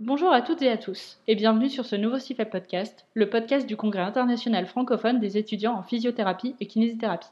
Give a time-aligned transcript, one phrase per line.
[0.00, 3.66] Bonjour à toutes et à tous, et bienvenue sur ce nouveau CIFEP podcast, le podcast
[3.66, 7.26] du Congrès international francophone des étudiants en physiothérapie et kinésithérapie.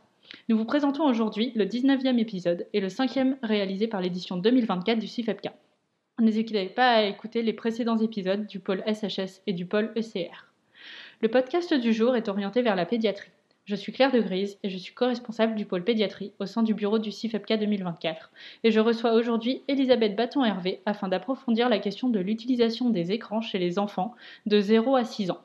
[0.49, 5.07] Nous vous présentons aujourd'hui le 19e épisode et le 5e réalisé par l'édition 2024 du
[5.07, 5.51] CIFEPK.
[6.19, 10.47] N'hésitez pas à écouter les précédents épisodes du pôle SHS et du pôle ECR.
[11.21, 13.31] Le podcast du jour est orienté vers la pédiatrie.
[13.67, 16.73] Je suis Claire de Grise et je suis co-responsable du pôle pédiatrie au sein du
[16.73, 18.31] bureau du CIFEPK 2024.
[18.63, 23.59] Et je reçois aujourd'hui Elisabeth Bâton-Hervé afin d'approfondir la question de l'utilisation des écrans chez
[23.59, 24.15] les enfants
[24.47, 25.41] de 0 à 6 ans.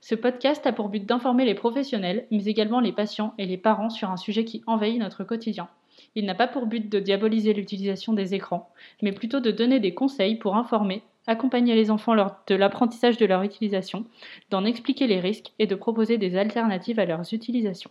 [0.00, 3.90] Ce podcast a pour but d'informer les professionnels, mais également les patients et les parents
[3.90, 5.68] sur un sujet qui envahit notre quotidien.
[6.14, 8.70] Il n'a pas pour but de diaboliser l'utilisation des écrans,
[9.02, 13.26] mais plutôt de donner des conseils pour informer, accompagner les enfants lors de l'apprentissage de
[13.26, 14.04] leur utilisation,
[14.50, 17.90] d'en expliquer les risques et de proposer des alternatives à leurs utilisations.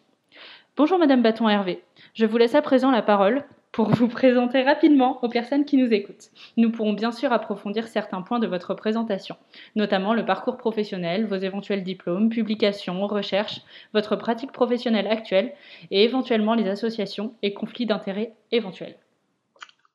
[0.75, 1.83] Bonjour Madame Bâton Hervé,
[2.15, 5.91] je vous laisse à présent la parole pour vous présenter rapidement aux personnes qui nous
[5.91, 6.29] écoutent.
[6.57, 9.35] Nous pourrons bien sûr approfondir certains points de votre présentation,
[9.75, 13.61] notamment le parcours professionnel, vos éventuels diplômes, publications, recherches,
[13.93, 15.53] votre pratique professionnelle actuelle
[15.89, 18.95] et éventuellement les associations et conflits d'intérêts éventuels.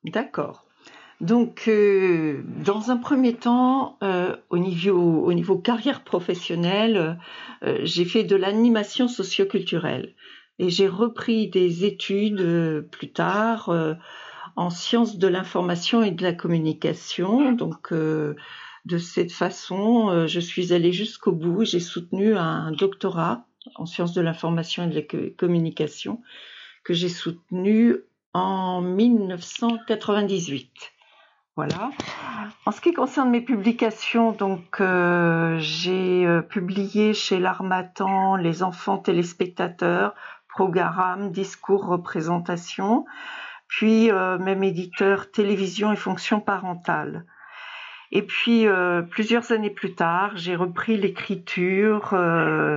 [0.05, 0.68] D'accord.
[1.21, 7.19] Donc, euh, dans un premier temps, euh, au, niveau, au, niveau, carrière professionnelle,
[7.65, 10.15] euh, j'ai fait de l'animation socioculturelle
[10.61, 13.73] et j'ai repris des études plus tard
[14.57, 17.53] en sciences de l'information et de la communication.
[17.53, 21.65] Donc, de cette façon, je suis allée jusqu'au bout.
[21.65, 25.03] J'ai soutenu un doctorat en sciences de l'information et de la
[25.37, 26.23] communication
[26.83, 27.99] que j'ai soutenu
[28.35, 30.73] en 1998.
[31.59, 31.91] Voilà.
[32.67, 38.97] En ce qui concerne mes publications, donc euh, j'ai euh, publié chez l'Armatan Les enfants
[38.97, 40.15] téléspectateurs,
[40.49, 43.07] programme, discours, représentation,
[43.67, 47.25] puis euh, même éditeur télévision et fonction parentale.
[48.13, 48.67] Et puis
[49.11, 52.15] plusieurs années plus tard, j'ai repris l'écriture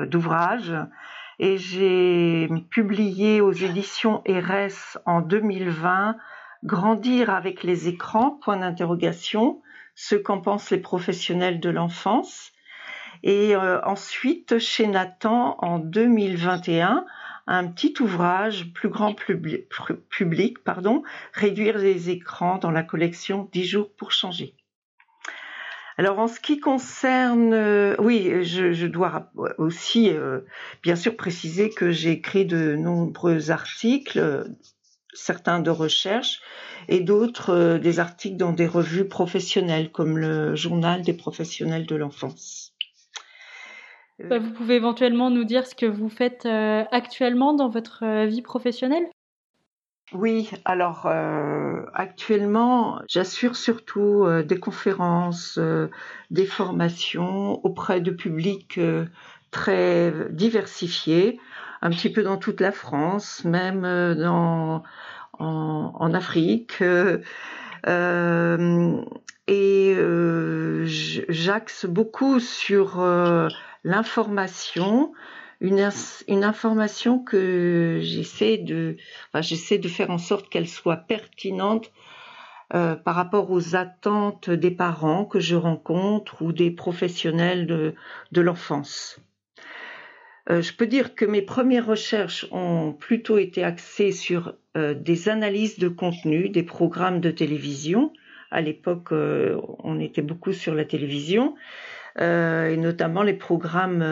[0.09, 0.73] d'ouvrages
[1.37, 6.17] et j'ai publié aux éditions RS en 2020
[6.63, 9.61] Grandir avec les écrans, point d'interrogation,
[9.95, 12.51] ce qu'en pensent les professionnels de l'enfance.
[13.23, 17.05] Et euh, ensuite, chez Nathan, en 2021,
[17.47, 23.89] un petit ouvrage, plus grand public, pardon, Réduire les écrans dans la collection 10 jours
[23.97, 24.55] pour changer.
[25.97, 30.39] Alors en ce qui concerne, euh, oui, je, dois aussi euh,
[30.81, 34.45] bien sûr préciser que j'ai écrit de nombreux articles
[35.13, 36.41] certains de recherche
[36.87, 41.95] et d'autres euh, des articles dans des revues professionnelles comme le journal des professionnels de
[41.95, 42.73] l'enfance.
[44.23, 48.25] Bah, vous pouvez éventuellement nous dire ce que vous faites euh, actuellement dans votre euh,
[48.27, 49.07] vie professionnelle?
[50.13, 51.07] Oui, alors
[51.93, 55.57] actuellement, j'assure surtout des conférences,
[56.29, 58.77] des formations auprès de publics
[59.51, 61.39] très diversifiés,
[61.81, 64.83] un petit peu dans toute la France, même euh, dans,
[65.39, 66.81] en, Afrique.
[66.81, 67.19] Euh,
[67.87, 69.01] euh,
[69.47, 69.95] et
[70.85, 73.03] j'axe beaucoup sur
[73.83, 75.11] l'information,
[75.59, 78.97] une, information que j'essaie de,
[79.41, 81.91] j'essaie de faire en sorte qu'elle soit pertinente
[82.69, 87.95] par rapport aux attentes des parents que je rencontre ou des professionnels de,
[88.31, 89.19] de l'enfance.
[90.49, 95.29] Euh, je peux dire que mes premières recherches ont plutôt été axées sur euh, des
[95.29, 98.11] analyses de contenu, des programmes de télévision.
[98.49, 101.55] À l'époque, euh, on était beaucoup sur la télévision,
[102.19, 104.03] et notamment les programmes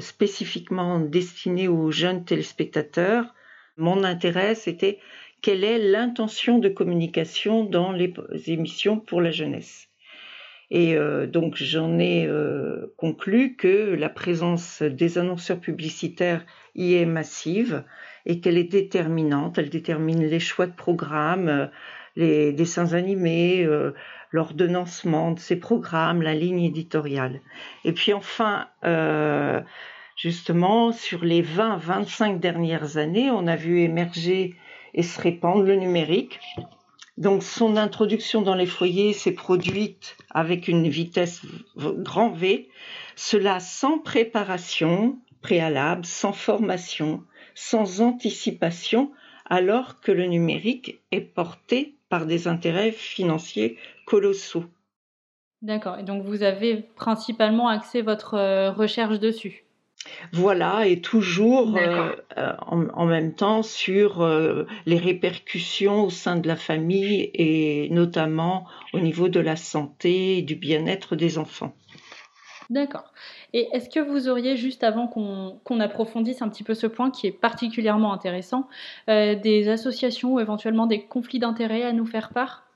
[0.00, 3.34] spécifiquement destinés aux jeunes téléspectateurs.
[3.78, 4.98] Mon intérêt, c'était
[5.40, 8.12] quelle est l'intention de communication dans les
[8.48, 9.87] émissions pour la jeunesse.
[10.70, 17.06] Et euh, donc j'en ai euh, conclu que la présence des annonceurs publicitaires y est
[17.06, 17.84] massive
[18.26, 19.56] et qu'elle est déterminante.
[19.56, 21.66] Elle détermine les choix de programmes, euh,
[22.16, 23.66] les dessins animés,
[24.32, 27.40] l'ordonnancement de ces programmes, la ligne éditoriale.
[27.84, 28.66] Et puis enfin,
[30.16, 34.56] justement, sur les 20-25 dernières années, on a vu émerger
[34.94, 36.40] et se répandre le numérique
[37.18, 41.42] donc son introduction dans les foyers s'est produite avec une vitesse
[41.76, 42.68] grand V,
[43.16, 47.24] cela sans préparation préalable, sans formation,
[47.56, 49.10] sans anticipation,
[49.46, 54.64] alors que le numérique est porté par des intérêts financiers colossaux.
[55.60, 59.64] D'accord, et donc vous avez principalement axé votre euh, recherche dessus?
[60.32, 66.46] Voilà, et toujours euh, euh, en, même temps sur euh, les répercussions au sein de
[66.46, 71.74] la famille et notamment au niveau de la santé et du bien-être des enfants.
[72.70, 73.14] D'accord.
[73.54, 77.26] Et est-ce que vous auriez, juste avant qu'on approfondisse un petit peu ce point qui
[77.26, 78.68] est particulièrement intéressant,
[79.06, 82.67] des associations ou éventuellement des conflits d'intérêts à nous faire part?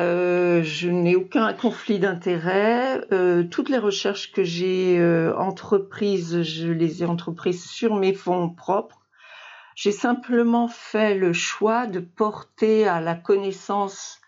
[0.00, 3.04] Euh, je n'ai aucun conflit d'intérêt.
[3.12, 8.48] Euh, toutes les recherches que j'ai euh, entreprises, je les ai entreprises sur mes fonds
[8.48, 9.06] propres.
[9.74, 14.20] J'ai simplement fait le choix de porter à la connaissance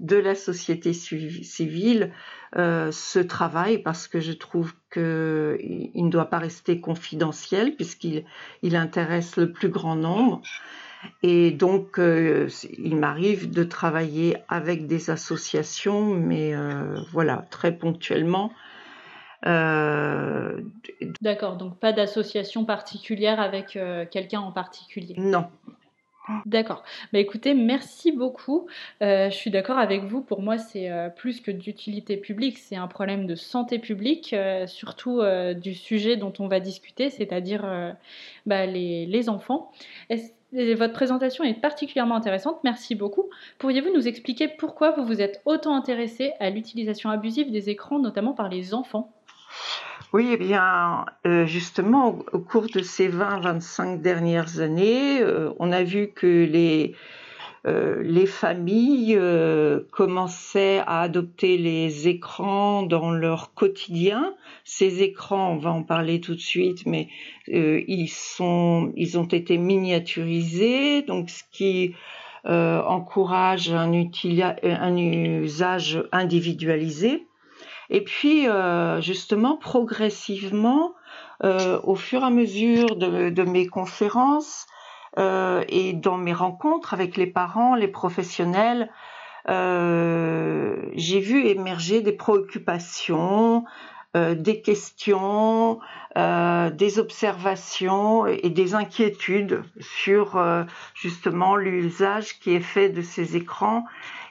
[0.00, 2.12] de la société civile
[2.54, 8.24] ce travail parce que je trouve qu'il ne doit pas rester confidentiel puisqu'il
[8.62, 10.42] il intéresse le plus grand nombre.
[11.22, 12.48] Et donc, euh,
[12.78, 18.52] il m'arrive de travailler avec des associations, mais euh, voilà, très ponctuellement.
[19.46, 20.60] Euh,
[21.20, 23.78] D'accord, donc pas d'association particulière avec
[24.10, 25.14] quelqu'un en particulier.
[25.16, 25.46] Non,
[26.44, 26.82] D'accord.
[27.10, 28.66] Bah, écoutez, merci beaucoup.
[29.00, 30.20] je suis d'accord avec vous.
[30.20, 34.36] Pour moi, c'est plus que d'utilité publique, c'est un problème de santé publique,
[34.66, 35.22] surtout
[35.56, 37.94] du sujet dont on va discuter, c'est-à-dire
[38.44, 39.72] bah, les, les, enfants.
[40.10, 43.28] Est-ce votre présentation est particulièrement intéressante, merci beaucoup.
[43.58, 48.32] Pourriez-vous nous expliquer pourquoi vous vous êtes autant intéressé à l'utilisation abusive des écrans, notamment
[48.32, 49.12] par les enfants?
[50.14, 55.82] Oui, eh bien, euh, justement, au, cours de ces 20-25 dernières années, euh, on a
[55.82, 56.94] vu que les,
[57.66, 64.34] euh, les familles euh, commençaient à adopter les écrans dans leur quotidien.
[64.64, 67.08] Ces écrans, on va en parler tout de suite, mais
[67.52, 71.94] euh, ils sont, ils ont été miniaturisés, donc ce qui
[72.44, 77.26] encourage un, un, usage individualisé.
[77.90, 78.46] Et puis,
[79.00, 80.94] justement, progressivement,
[81.42, 84.66] au fur et à mesure de mes conférences,
[85.18, 88.90] euh, et dans mes rencontres avec les parents, les professionnels,
[89.48, 93.64] euh, j'ai vu émerger des préoccupations,
[94.16, 95.80] euh, des questions,
[96.16, 100.36] des observations et des inquiétudes sur
[100.94, 103.84] justement l'usage qui est fait de ces écrans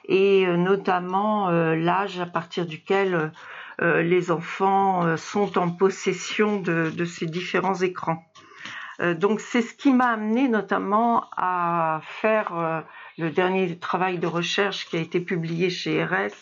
[0.06, 3.32] et notamment l'âge à partir duquel
[3.80, 8.22] les enfants sont en possession de ces différents écrans.
[9.00, 12.80] Euh, donc c'est ce qui m'a amené notamment à faire euh,
[13.16, 16.32] le dernier travail de recherche qui a été publié chez RS,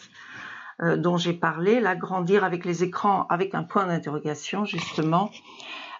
[0.81, 5.31] euh, dont j'ai parlé, l'agrandir avec les écrans avec un point d'interrogation justement.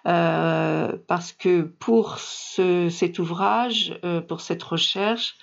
[0.03, 3.99] parce que pour cet ouvrage,
[4.29, 5.35] pour cette recherche,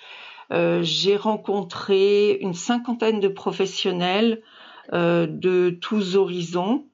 [0.51, 4.43] j'ai rencontré une cinquantaine de professionnels
[4.91, 6.87] de tous horizons,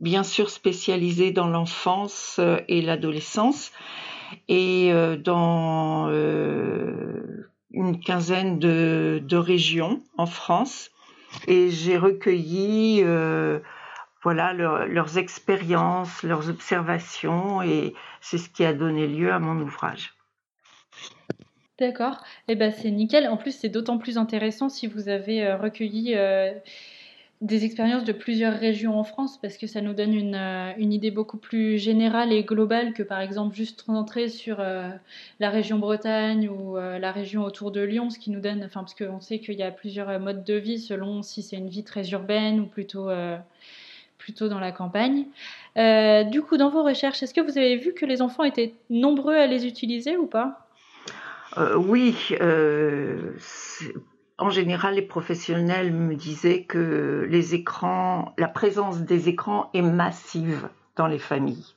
[0.00, 3.72] bien sûr spécialisé dans l'enfance euh, et l'adolescence
[4.48, 10.90] et euh, dans euh, une quinzaine de, régions en France.
[11.46, 13.04] Et j'ai recueilli
[14.22, 20.12] voilà leurs expériences, leurs observations et c'est ce qui a donné lieu à mon ouvrage.
[21.78, 23.28] D'accord, eh ben c'est nickel.
[23.28, 26.16] En plus, c'est d'autant plus intéressant si vous avez recueilli
[27.40, 31.10] des expériences de plusieurs régions en France parce que ça nous donne une, euh, idée
[31.10, 34.90] beaucoup plus générale et globale que par exemple juste rentrer sur euh,
[35.38, 38.80] la région Bretagne ou euh, la région autour de Lyon, ce qui nous donne, enfin
[38.80, 41.84] parce qu'on sait qu'il y a plusieurs modes de vie selon si c'est une vie
[41.84, 43.08] très urbaine ou plutôt,
[44.18, 45.24] plutôt dans la campagne.
[45.76, 49.34] du coup, dans vos recherches, est-ce que vous avez vu que les enfants étaient nombreux
[49.34, 50.66] à les utiliser ou pas?
[51.76, 52.14] Oui,
[54.40, 60.68] en général, les professionnels me disaient que les écrans, la présence des écrans est massive
[60.96, 61.74] dans les familles.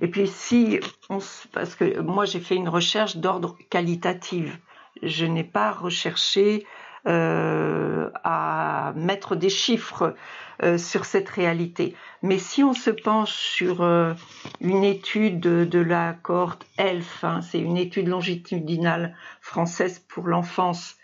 [0.00, 0.78] Et puis si
[1.08, 1.18] on,
[1.52, 4.60] parce que moi j'ai fait une recherche d'ordre qualitatif,
[5.02, 6.64] je n'ai pas recherché
[7.08, 10.14] euh, à mettre des chiffres
[10.62, 11.96] euh, sur cette réalité.
[12.22, 14.12] Mais si on se penche sur euh,
[14.60, 20.99] une étude de, la cohorte ELF, hein, c'est une étude longitudinale française pour l'enfance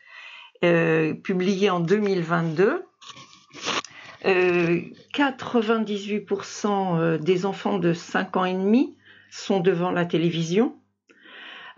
[0.65, 2.85] euh, publié en 2022.
[4.25, 8.97] 98% euh, euh, des enfants de 5 ans et demi
[9.31, 10.77] sont devant la télévision.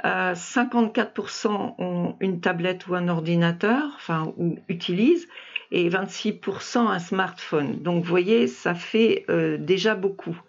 [0.05, 5.27] 54% ont une tablette ou un ordinateur, enfin, ou utilisent,
[5.73, 7.83] et 26% un smartphone.
[7.83, 9.27] Donc, vous voyez, ça fait
[9.59, 10.41] déjà beaucoup.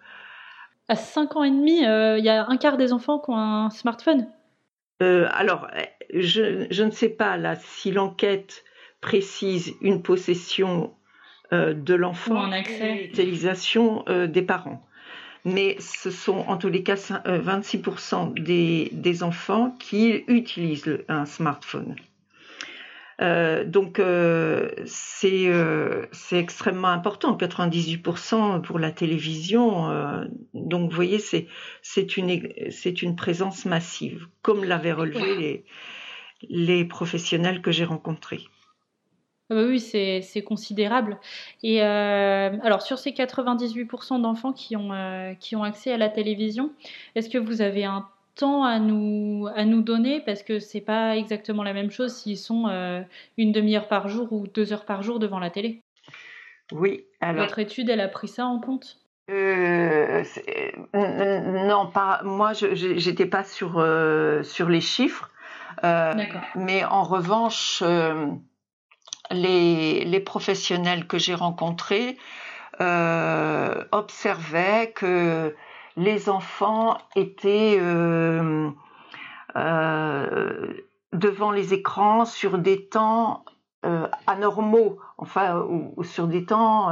[0.88, 3.70] À 5 ans et demi, il y a un quart des enfants qui ont un
[3.70, 4.28] smartphone?
[5.00, 5.66] Alors,
[6.14, 8.64] je, ne sais pas là si l'enquête
[9.00, 10.92] précise une possession
[11.52, 14.86] euh, de l'enfant ou l'utilisation euh, des parents.
[15.44, 21.96] mais ce sont en tous les cas 26% des, des enfants qui utilisent un smartphone.
[23.20, 24.70] Euh, donc euh,
[25.24, 29.88] euh, c'est extrêmement important, 98% pour la télévision.
[30.54, 32.30] donc vous voyez, c'est une,
[33.02, 35.64] une présence massive, comme l'avaient relevé les,
[36.48, 38.40] les professionnels que j'ai rencontrés.
[39.52, 41.18] Ah bah oui, c'est considérable.
[41.62, 46.72] Et alors sur ces 98% d'enfants qui ont, qui ont accès à la télévision,
[47.16, 48.08] est-ce que vous avez un
[48.40, 52.38] temps à nous, à nous donner parce que c'est pas exactement la même chose s'ils
[52.38, 53.02] sont euh,
[53.36, 55.82] une demi-heure par jour ou deux heures par jour devant la télé.
[56.72, 57.04] Oui.
[57.20, 57.44] Alors...
[57.44, 58.96] Votre étude, elle a pris ça en compte?
[59.30, 60.24] Euh,
[60.94, 62.52] non, pas moi.
[62.52, 65.30] J'étais pas sur euh, sur les chiffres,
[65.84, 67.80] mais en revanche,
[69.30, 72.16] les les professionnels que j'ai rencontrés
[73.92, 75.54] observaient que
[75.96, 78.70] les enfants étaient euh,
[79.56, 80.72] euh,
[81.12, 83.44] devant les écrans sur des temps
[83.84, 86.90] euh, anormaux, enfin, ou, sur des temps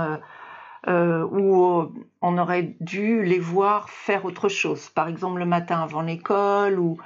[0.86, 4.88] où on aurait dû les voir faire autre chose.
[4.88, 6.96] Par exemple, le matin avant l'école ou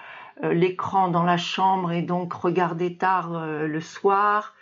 [0.42, 4.54] l'écran dans la chambre et donc regarder tard le soir.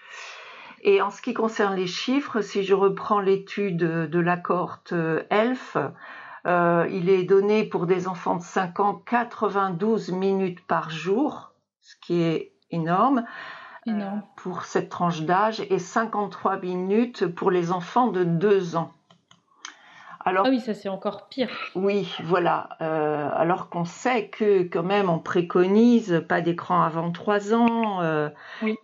[0.83, 4.95] Et en ce qui concerne les chiffres, si je reprends l'étude de la cohorte
[5.29, 5.77] ELF,
[6.47, 11.95] euh, il est donné pour des enfants de 5 ans 92 minutes par jour, ce
[12.01, 13.25] qui est énorme.
[13.89, 18.93] Euh, pour cette tranche d'âge et 53 minutes pour les enfants de 2 ans.
[20.23, 21.49] Alors, ah oui, ça c'est encore pire.
[21.75, 22.69] Oui, voilà.
[22.83, 28.31] Euh, alors qu'on sait que quand même on préconise pas d'écran avant 3 ans.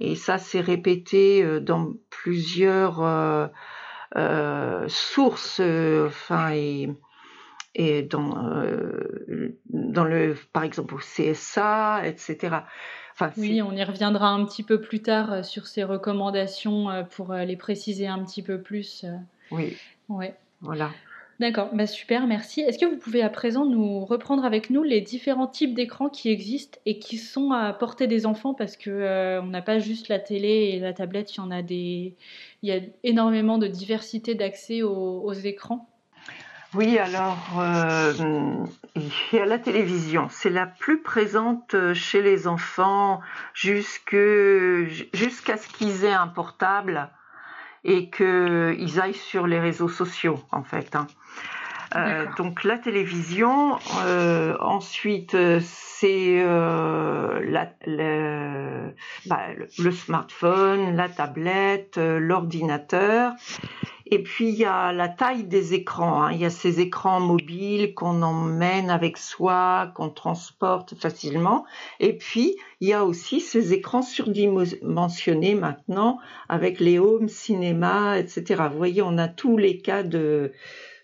[0.01, 3.51] Et ça c'est répété dans plusieurs
[4.89, 5.61] sources.
[5.61, 6.89] Enfin, et
[7.77, 12.57] et dans, euh, dans le, par exemple au CSA, etc.
[13.13, 17.03] Enfin, oui, on y reviendra un petit peu plus tard euh, sur ces recommandations euh,
[17.03, 19.05] pour les préciser un petit peu plus.
[19.51, 19.77] Oui.
[20.09, 20.35] Ouais.
[20.63, 20.91] Voilà.
[21.39, 22.63] D'accord, bah super, merci.
[22.63, 26.31] Est-ce que vous pouvez à présent nous reprendre avec nous les différents types d'écrans qui
[26.31, 28.55] existent et qui sont à portée des enfants?
[28.55, 31.61] Parce que on n'a pas juste la télé et la tablette, il y en a
[31.61, 32.15] des,
[32.63, 35.87] il y a énormément de diversité d'accès aux écrans.
[36.75, 38.13] Oui, alors euh,
[38.95, 40.29] il y a la télévision.
[40.31, 43.21] C'est la plus présente chez les enfants
[43.55, 47.09] jusqu'à ce qu'ils aient un portable
[47.85, 50.97] et qu'ils aillent sur les réseaux sociaux, en fait.
[50.97, 51.07] Hein.
[51.95, 57.71] Euh, donc la télévision, euh, ensuite c'est bah,
[59.79, 63.35] le, smartphone, la tablette, l'ordinateur,
[64.09, 66.23] et puis il y a la taille des écrans.
[66.23, 66.33] Hein.
[66.33, 71.65] Il y a ces écrans mobiles qu'on emmène avec soi, qu'on transporte facilement.
[72.01, 78.65] Et puis il y a aussi ces écrans surdimensionnés maintenant avec les home cinéma, etc.
[78.71, 80.53] Vous voyez, on a tous les cas de,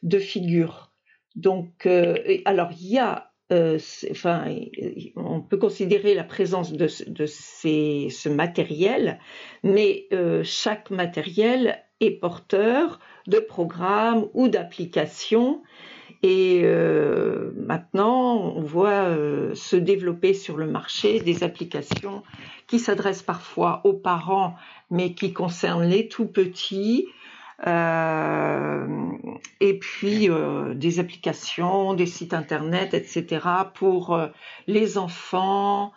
[0.03, 0.93] de figure.
[1.35, 3.79] Donc, euh, alors il y a euh,
[4.11, 4.47] enfin,
[5.15, 9.19] on peut considérer la présence de, de ces, ce matériel,
[9.63, 15.63] mais euh, chaque matériel porteur de programmes ou d'applications.
[16.23, 22.23] Et euh, maintenant, on voit euh, se développer sur le marché des applications
[22.69, 24.57] qui s'adressent parfois aux parents,
[24.91, 27.07] mais qui concernent les tout petits.
[27.67, 28.87] Euh,
[29.61, 30.29] et puis
[30.75, 33.47] des applications, des sites internet, etc.
[33.75, 34.19] pour
[34.67, 35.93] les enfants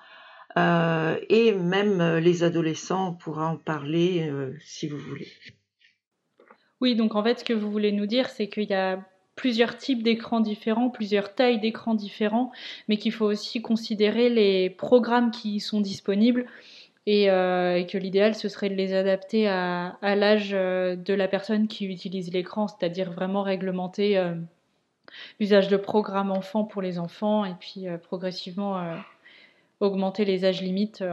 [0.55, 3.09] et même les adolescents.
[3.09, 4.31] On pourra en parler
[4.63, 5.27] si vous voulez.
[6.81, 8.99] Oui, donc en fait, ce que vous voulez nous dire, c'est qu'il y a
[9.35, 12.51] plusieurs types d'écrans différents, plusieurs tailles d'écrans différents,
[12.87, 16.45] mais qu'il faut aussi considérer les programmes qui sont disponibles
[17.05, 21.67] et, euh, que l'idéal, ce serait de les adapter à, l'âge euh, de la personne
[21.67, 24.33] qui utilise l'écran, c'est-à-dire vraiment réglementer euh,
[25.39, 28.97] l'usage de programmes enfants pour les enfants et puis progressivement
[29.79, 31.03] augmenter les âges limites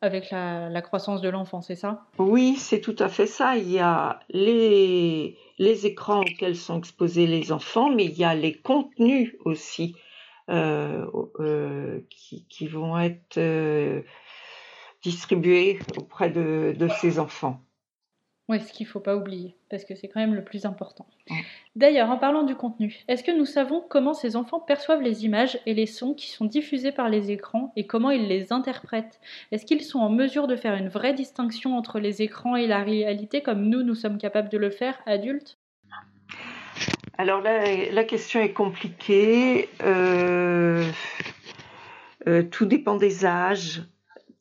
[0.00, 2.06] avec la, croissance de l'enfant, c'est ça?
[2.18, 3.56] Oui, c'est tout à fait ça.
[3.56, 8.34] Il y a les, les écrans auxquels sont exposés les enfants, mais il y a
[8.34, 9.96] les contenus aussi
[10.50, 11.06] euh,
[11.40, 14.02] euh, qui, qui, vont être euh,
[15.02, 17.60] distribués auprès de, de ces enfants.
[18.48, 21.06] Oui, ce qu'il ne faut pas oublier, parce que c'est quand même le plus important.
[21.76, 25.58] D'ailleurs, en parlant du contenu, est-ce que nous savons comment ces enfants perçoivent les images
[25.66, 29.20] et les sons qui sont diffusés par les écrans et comment ils les interprètent?
[29.52, 32.82] Est-ce qu'ils sont en mesure de faire une vraie distinction entre les écrans et la
[32.82, 35.58] réalité comme nous, nous sommes capables de le faire, adultes?
[37.16, 39.68] Alors là, la question est compliquée.
[39.82, 40.88] Euh,
[42.26, 43.82] euh, tout dépend des âges.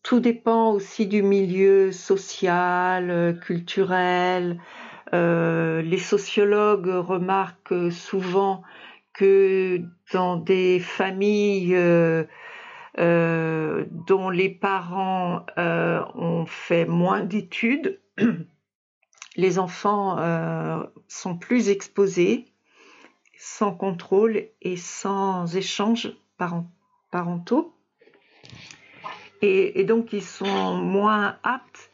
[0.03, 4.59] Tout dépend aussi du milieu social, culturel.
[5.13, 8.63] Les sociologues remarquent souvent
[9.13, 9.81] que
[10.13, 11.77] dans des familles
[12.97, 17.99] dont les parents ont fait moins d'études,
[19.37, 22.51] les enfants euh, sont plus exposés,
[23.37, 26.11] sans contrôle et sans échange
[27.11, 27.73] parentaux.
[29.43, 31.91] Et, donc, ils sont moins aptes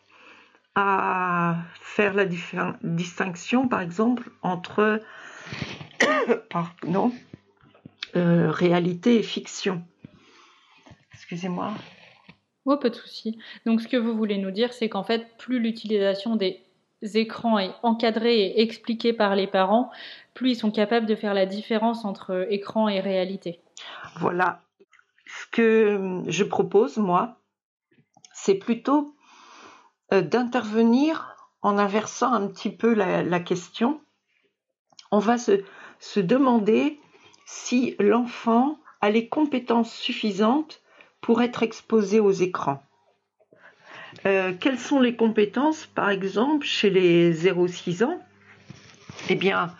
[0.75, 5.01] à faire la distinction, par exemple, entre
[8.15, 9.83] euh, réalité et fiction.
[11.13, 11.73] Excusez-moi.
[12.65, 13.37] Oh, pas de souci.
[13.65, 16.63] Donc, ce que vous voulez nous dire, c'est qu'en fait, plus l'utilisation des
[17.01, 19.91] écrans est encadré et expliqué par les parents,
[20.33, 23.59] plus ils sont capables de faire la différence entre écran et réalité.
[24.17, 24.61] Voilà.
[25.25, 27.37] Ce que je propose, moi,
[28.33, 29.12] c'est plutôt
[30.21, 34.01] d'intervenir en inversant un petit peu la, question.
[35.11, 36.99] On va se, demander
[37.45, 40.81] si l'enfant a les compétences suffisantes
[41.21, 42.83] pour être exposé aux écrans.
[44.25, 48.19] Euh, quelles sont les compétences, par exemple, chez les 0-6 ans?
[49.29, 49.73] Eh bien,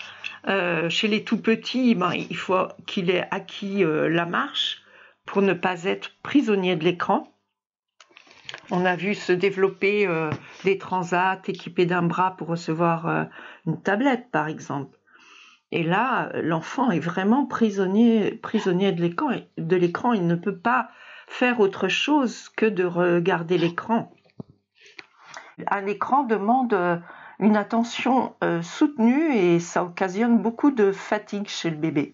[0.47, 4.81] euh, chez les tout petits, ben, il faut qu'il ait acquis euh, la marche
[5.25, 7.32] pour ne pas être prisonnier de l'écran.
[8.72, 10.07] On a vu se développer
[10.63, 13.27] des transats équipés d'un bras pour recevoir
[13.65, 14.98] une tablette, par exemple.
[15.72, 20.13] Et là, l'enfant est vraiment prisonnier, de l'écran.
[20.13, 20.89] Il ne peut pas
[21.27, 24.13] faire autre chose que de regarder l'écran.
[25.67, 26.98] Un écran demande euh,
[27.39, 32.13] une attention euh, soutenue et ça occasionne beaucoup de fatigue chez le bébé.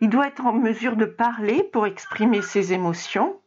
[0.00, 3.39] Il doit être en mesure de parler pour exprimer ses émotions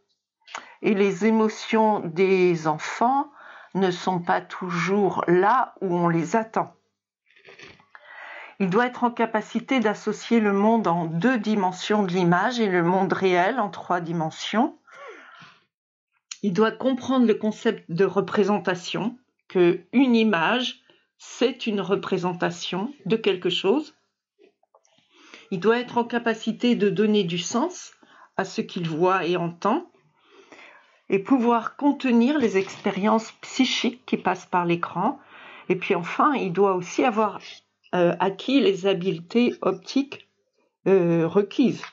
[0.84, 3.32] et les émotions des enfants
[3.74, 6.76] ne sont pas toujours là où on les attend.
[8.60, 12.84] Il doit être en capacité d'associer le monde en deux dimensions de l'image et le
[12.84, 14.78] monde réel en trois dimensions
[16.44, 19.18] il doit comprendre le concept de représentation,
[19.48, 20.82] que une image,
[21.18, 23.96] c'est une représentation de quelque chose.
[25.52, 27.94] Il doit être en capacité de donner du sens
[28.36, 29.90] à ce qu'il voit et entend
[31.20, 35.20] pouvoir contenir les expériences psychiques qui passent par l'écran.
[35.70, 37.40] Et puis enfin, il doit aussi avoir
[37.96, 40.28] euh, acquis les habiletés optiques
[40.88, 41.84] euh, requises,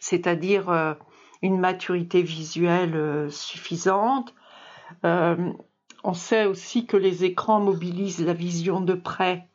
[0.00, 0.94] c'est-à-dire euh,
[1.42, 4.34] une maturité visuelle suffisante.
[6.04, 9.48] On sait aussi que les écrans mobilisent la vision de près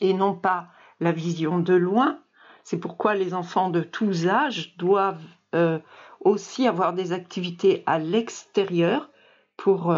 [0.00, 0.68] et non pas
[1.00, 2.20] la vision de loin.
[2.64, 5.78] C'est pourquoi les enfants de tous âges doivent euh,
[6.20, 9.10] aussi avoir des activités à l'extérieur
[9.56, 9.94] pour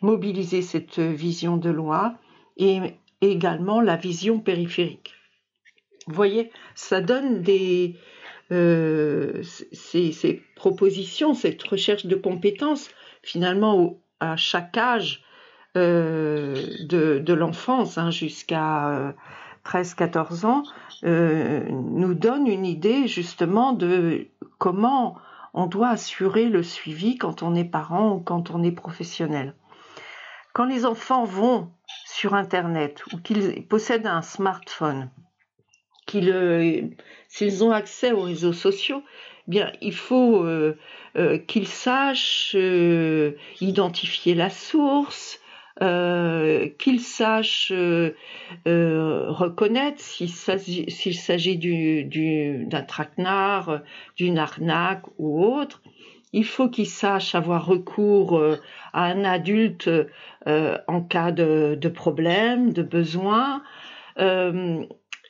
[0.00, 2.16] mobiliser cette vision de loin
[2.56, 2.80] et
[3.20, 5.14] également la vision périphérique.
[6.06, 7.96] Vous voyez, ça donne des,
[8.52, 12.90] euh, ces, propositions, cette recherche de compétences,
[13.22, 15.24] finalement, à chaque âge
[15.76, 19.14] euh, de, l'enfance, hein, jusqu'à
[19.66, 20.62] 13-14 euh, ans,
[21.70, 25.16] nous donne une idée justement de comment
[25.54, 29.54] on doit assurer le suivi quand on est parent ou quand on est professionnel.
[30.52, 31.70] Quand les enfants vont
[32.06, 35.10] sur Internet ou qu'ils possèdent un smartphone,
[36.06, 36.96] qu'ils
[37.28, 39.02] s'ils ont accès aux réseaux sociaux,
[39.48, 40.78] eh bien il faut euh,
[41.16, 45.40] euh, qu'ils sachent euh, identifier la source,
[45.80, 47.72] qu'ils sachent
[48.64, 50.30] reconnaître s'il
[51.14, 51.56] s'agit
[52.66, 53.82] d'un traquenard,
[54.16, 55.82] d'une arnaque ou autre.
[56.32, 58.40] Il faut qu'ils sachent avoir recours
[58.92, 59.90] à un adulte
[60.46, 63.62] en cas de, de problème, de besoin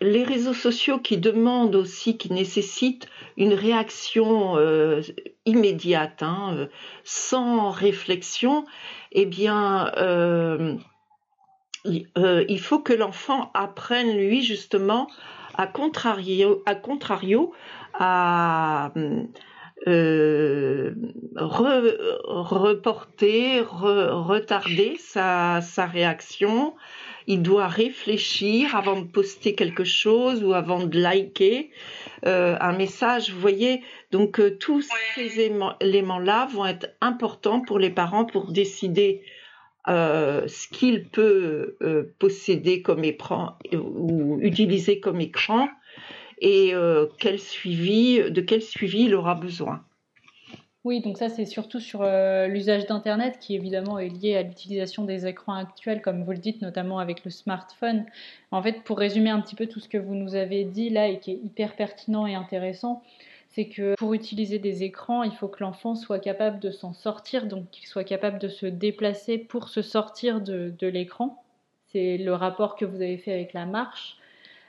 [0.00, 5.00] les réseaux sociaux qui demandent aussi, qui nécessitent une réaction euh,
[5.44, 6.66] immédiate, hein, euh,
[7.04, 8.64] sans réflexion,
[9.12, 10.76] eh bien, euh,
[11.84, 15.06] il faut que l'enfant apprenne, lui, justement,
[15.56, 17.52] à contrario, à, contrario,
[17.94, 18.92] à
[22.36, 26.74] reporter, retarder sa, sa réaction,
[27.26, 31.70] il doit réfléchir avant de poster quelque chose ou avant de liker
[32.26, 33.30] euh, un message.
[33.32, 39.22] Vous voyez, donc euh, tous ces éléments-là vont être importants pour les parents pour décider
[39.88, 41.76] ce qu'il peut
[42.18, 45.68] posséder comme écran ou utiliser comme écran
[46.40, 46.72] et
[47.20, 49.84] quel suivi, de quel suivi il aura besoin.
[50.86, 55.04] Oui, donc ça c'est surtout sur euh, l'usage d'Internet qui évidemment est lié à l'utilisation
[55.04, 58.06] des écrans actuels, comme vous le dites, notamment avec le smartphone.
[58.52, 61.08] En fait, pour résumer un petit peu tout ce que vous nous avez dit là
[61.08, 63.02] et qui est hyper pertinent et intéressant,
[63.48, 67.46] c'est que pour utiliser des écrans, il faut que l'enfant soit capable de s'en sortir,
[67.48, 71.42] donc qu'il soit capable de se déplacer pour se sortir de, l'écran.
[71.88, 74.18] C'est le rapport que vous avez fait avec la marche.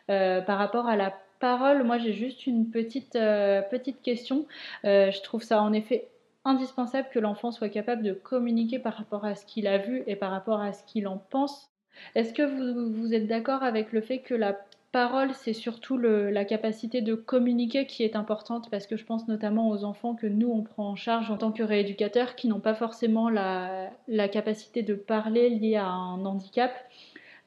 [0.10, 4.46] Euh, par rapport à la parole, moi j'ai juste une petite, euh, petite question.
[4.86, 6.08] Euh, je trouve ça en effet
[6.46, 10.16] indispensable que l'enfant soit capable de communiquer par rapport à ce qu'il a vu et
[10.16, 11.70] par rapport à ce qu'il en pense.
[12.16, 14.58] Est-ce que vous, vous êtes d'accord avec le fait que la
[14.92, 18.70] parole, c'est surtout la capacité de communiquer qui est importante?
[18.72, 21.52] Parce que je pense notamment aux enfants que nous, on prend en charge en tant
[21.52, 23.90] que rééducateurs qui n'ont pas forcément la,
[24.32, 26.72] capacité de parler liée à un handicap,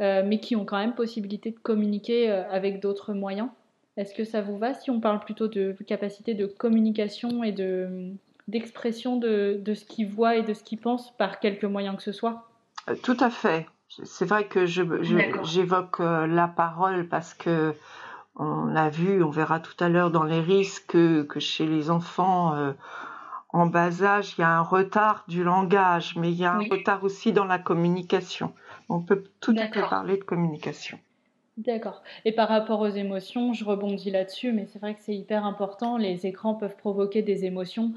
[0.00, 3.48] euh, mais qui ont quand même possibilité de communiquer avec d'autres moyens.
[3.96, 8.14] Est-ce que ça vous va si on parle plutôt de capacité de communication et de,
[8.48, 12.02] d'expression de, de, ce qu'ils voient et de ce qu'ils pensent par quelque moyen que
[12.02, 12.48] ce soit?
[12.88, 13.66] Euh, Tout à fait.
[13.88, 14.82] C'est vrai que je,
[15.42, 17.74] j'évoque euh, la parole parce que
[18.36, 21.90] on a vu, on verra tout à l'heure dans les risques que, que chez les
[21.90, 22.72] enfants euh,
[23.52, 26.60] en bas âge, il y a un retard du langage, mais il y a un
[26.60, 28.54] retard aussi dans la communication.
[28.88, 30.98] On peut tout à fait parler de communication.
[31.60, 32.02] D'accord.
[32.24, 35.98] Et par rapport aux émotions, je rebondis là-dessus, mais c'est vrai que c'est hyper important.
[35.98, 37.92] Les écrans peuvent provoquer des émotions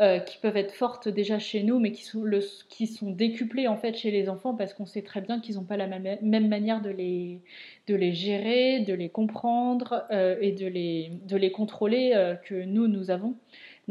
[0.00, 4.12] euh, qui peuvent être fortes déjà chez nous, mais qui sont, décuplées en fait chez
[4.12, 7.40] les enfants parce qu'on sait très bien qu'ils n'ont pas la même, manière de les,
[8.12, 13.10] gérer, de les comprendre euh, et de les, de les contrôler euh, que nous, nous
[13.10, 13.34] avons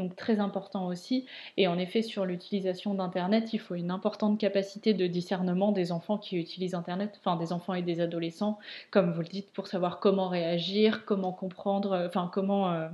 [0.01, 1.25] donc très important aussi.
[1.57, 6.17] Et en effet, sur l'utilisation d'Internet, il faut une importante capacité de discernement des enfants
[6.17, 8.59] qui utilisent Internet, enfin des enfants et des adolescents,
[8.89, 12.87] comme vous le dites, pour savoir comment réagir, comment comprendre, euh, enfin comment euh,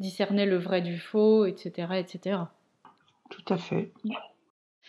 [0.00, 2.40] discerner le vrai du faux, etc., etc.
[3.30, 3.90] Tout à fait.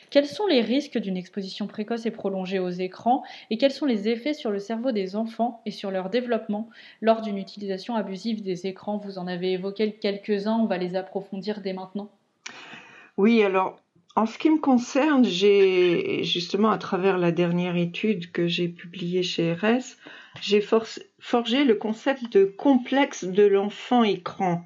[0.09, 4.07] Quels sont les risques d'une exposition précoce et prolongée aux écrans et quels sont les
[4.07, 6.69] effets sur le cerveau des enfants et sur leur développement
[7.01, 8.97] lors d'une utilisation abusive des écrans?
[8.97, 12.09] Vous en avez évoqué quelques-uns, on va les approfondir dès maintenant.
[13.17, 13.79] Oui, alors
[14.15, 19.21] en ce qui me concerne, j'ai justement à travers la dernière étude que j'ai publiée
[19.21, 19.97] chez RS,
[20.41, 24.63] j'ai forgé le concept de complexe de l'enfant écran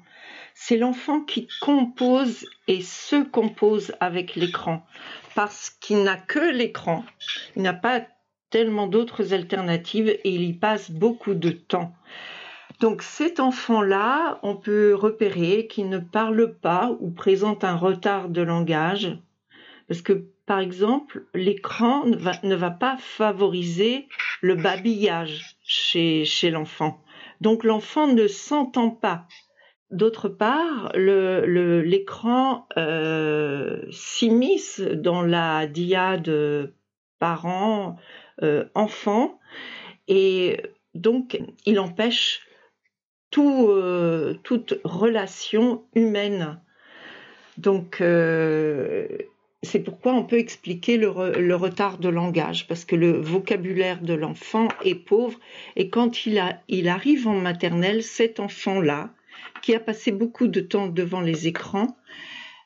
[0.54, 4.86] c'est l'enfant qui compose et se compose avec l'écran
[5.34, 7.04] parce qu'il n'a que l'écran,
[7.56, 8.02] il n'a pas
[8.50, 11.94] tellement d'autres alternatives et il y passe beaucoup de temps.
[12.80, 18.42] Donc cet enfant-là, on peut repérer qu'il ne parle pas ou présente un retard de
[18.42, 19.16] langage
[19.88, 24.08] parce que par exemple, l'écran ne va, pas favoriser
[24.40, 27.02] le babillage chez, l'enfant.
[27.40, 29.26] Donc l'enfant ne s'entend pas
[29.92, 36.72] D'autre part, l'écran euh, s'immisce dans la diade
[37.18, 37.98] parents-enfants
[38.42, 40.60] euh, et
[40.94, 42.40] donc il empêche
[43.38, 46.60] euh, toute relation humaine.
[47.56, 49.06] Donc euh,
[49.62, 51.08] c'est pourquoi on peut expliquer le,
[51.54, 55.38] retard de langage, parce que le vocabulaire de l'enfant est pauvre
[55.76, 59.10] et quand il arrive en maternelle, cet enfant-là,
[59.62, 61.96] qui a passé beaucoup de temps devant les écrans,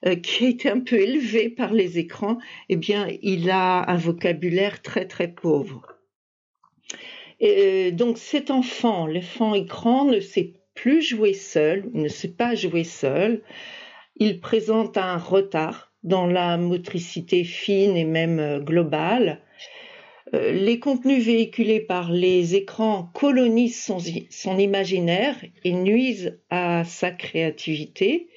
[0.07, 3.97] euh, qui a été un peu élevé par les écrans, eh bien, il a un
[3.97, 5.87] vocabulaire très très pauvre.
[7.41, 12.55] Et euh, donc cet enfant, l'enfant écran, ne sait plus jouer seul, ne sait pas
[12.55, 13.43] jouer seul.
[14.17, 19.41] Il présente un retard dans la motricité fine et même euh, globale.
[20.35, 23.93] Euh, les contenus véhiculés par les écrans colonisent
[24.31, 28.29] son, imaginaire et nuisent à sa créativité.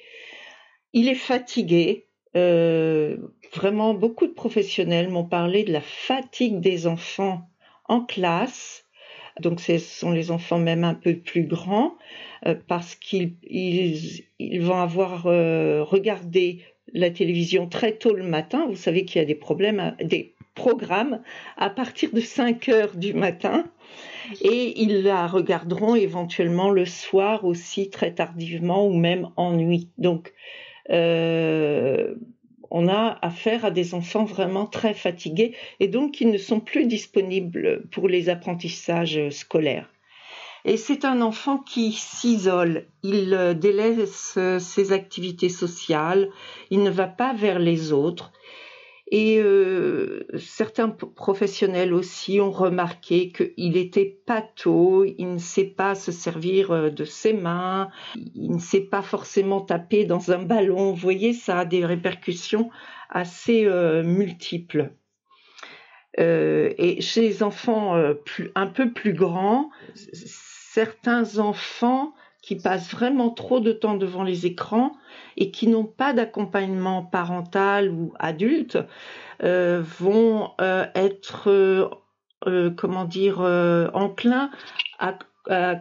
[0.92, 2.06] Il est fatigué.
[2.36, 3.16] Euh,
[3.52, 7.48] vraiment, beaucoup de professionnels m'ont parlé de la fatigue des enfants
[7.88, 8.84] en classe.
[9.40, 11.96] Donc, ce sont les enfants même un peu plus grands
[12.46, 13.34] euh, parce qu'ils
[14.60, 16.60] vont avoir regardé
[16.92, 18.66] la télévision très tôt le matin.
[18.68, 21.22] Vous savez qu'il y a des problèmes, des programme
[21.56, 23.64] à partir de 5 heures du matin
[24.40, 29.90] et ils la regarderont éventuellement le soir aussi très tardivement ou même en nuit.
[29.98, 30.32] Donc,
[30.90, 32.14] euh,
[32.70, 36.86] on a affaire à des enfants vraiment très fatigués et donc ils ne sont plus
[36.86, 39.90] disponibles pour les apprentissages scolaires.
[40.64, 46.28] Et c'est un enfant qui s'isole, il délaisse ses activités sociales,
[46.70, 48.30] il ne va pas vers les autres,
[49.12, 56.12] Et euh, certains professionnels aussi ont remarqué qu'il était pâteau, il ne sait pas se
[56.12, 57.90] servir euh, de ses mains,
[58.36, 60.92] il ne sait pas forcément taper dans un ballon.
[60.92, 62.70] Vous voyez, ça a des répercussions
[63.08, 64.92] assez euh, multiples.
[66.16, 67.96] et chez les enfants
[68.54, 74.92] un peu plus grands, certains enfants qui passent vraiment trop de temps devant les écrans
[75.36, 78.78] et qui n'ont pas d'accompagnement parental ou adulte
[79.42, 83.40] euh, vont euh, être, euh, comment dire,
[83.94, 84.50] enclins
[84.98, 85.18] à,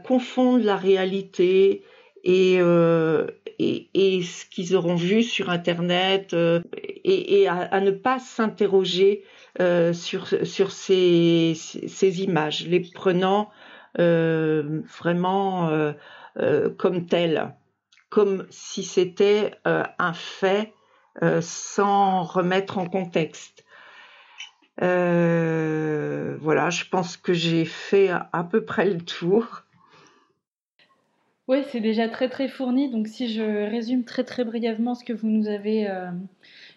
[0.06, 1.84] confondre la réalité
[2.24, 6.36] et, et, ce qu'ils auront vu sur Internet
[7.04, 9.24] et, à, ne pas s'interroger
[9.94, 13.52] sur, sur ces, ces, images, les prenant
[13.96, 15.94] vraiment
[16.38, 17.56] euh, comme tel,
[18.10, 20.74] comme si c'était euh, un fait
[21.24, 23.66] euh, sans remettre en contexte.
[24.78, 29.64] voilà, je pense que j'ai fait à, peu près le tour.
[31.48, 32.90] Oui, c'est déjà très très fourni.
[32.92, 35.90] Donc si je résume très très brièvement ce que vous nous avez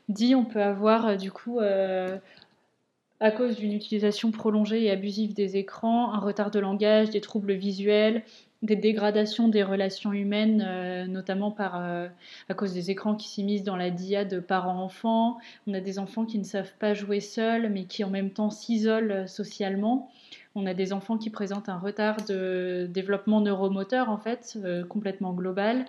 [0.08, 6.12] dit, on peut avoir du coup à cause d'une utilisation prolongée et abusive des écrans,
[6.12, 8.24] un retard de langage, des troubles visuels,
[8.62, 12.08] des dégradations des relations humaines, euh, notamment par, euh,
[12.48, 15.38] à cause des écrans qui s'immiscent dans la diade parents-enfants.
[15.66, 18.50] On a des enfants qui ne savent pas jouer seuls, mais qui en même temps
[18.50, 20.10] s'isolent socialement.
[20.54, 25.32] On a des enfants qui présentent un retard de développement neuromoteur, en fait, euh, complètement
[25.32, 25.86] global.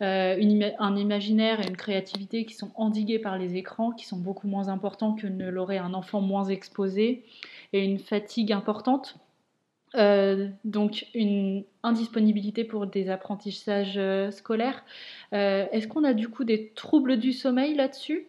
[0.00, 4.68] un imaginaire et une créativité qui sont endigués par les écrans, qui sont beaucoup moins
[4.68, 7.24] importants que ne l'aurait un enfant moins exposé.
[7.72, 9.16] Et une fatigue importante
[9.96, 14.84] euh, donc une indisponibilité pour des apprentissages euh, scolaires.
[15.32, 18.26] Euh, est-ce qu'on a du coup des troubles du sommeil là-dessus?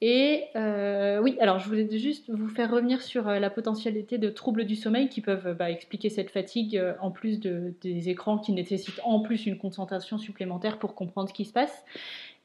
[0.00, 4.76] Et oui, alors je voulais juste vous faire revenir sur la potentialité de troubles du
[4.76, 9.18] sommeil qui peuvent bah, expliquer cette fatigue en plus de, des écrans qui nécessitent en
[9.18, 11.84] plus une concentration supplémentaire pour comprendre ce qui se passe.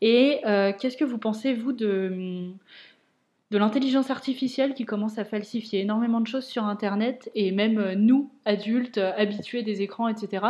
[0.02, 0.40] Et
[0.80, 2.50] qu'est-ce que vous pensez, vous, de
[3.52, 7.96] de l'intelligence artificielle qui commence à falsifier énormément de choses sur Internet et même euh,
[7.96, 10.46] nous, adultes, euh, habitués des écrans, etc.,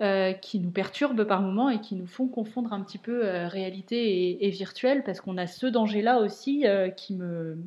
[0.00, 4.46] euh, qui nous perturbent par moments et qui nous font confondre un petit peu réalité
[4.46, 6.64] et, virtuel parce qu'on a ce danger-là aussi
[6.96, 7.58] qui me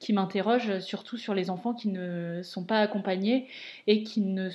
[0.00, 3.48] qui m'interroge surtout sur les enfants qui ne sont pas accompagnés
[3.86, 4.48] et qui ne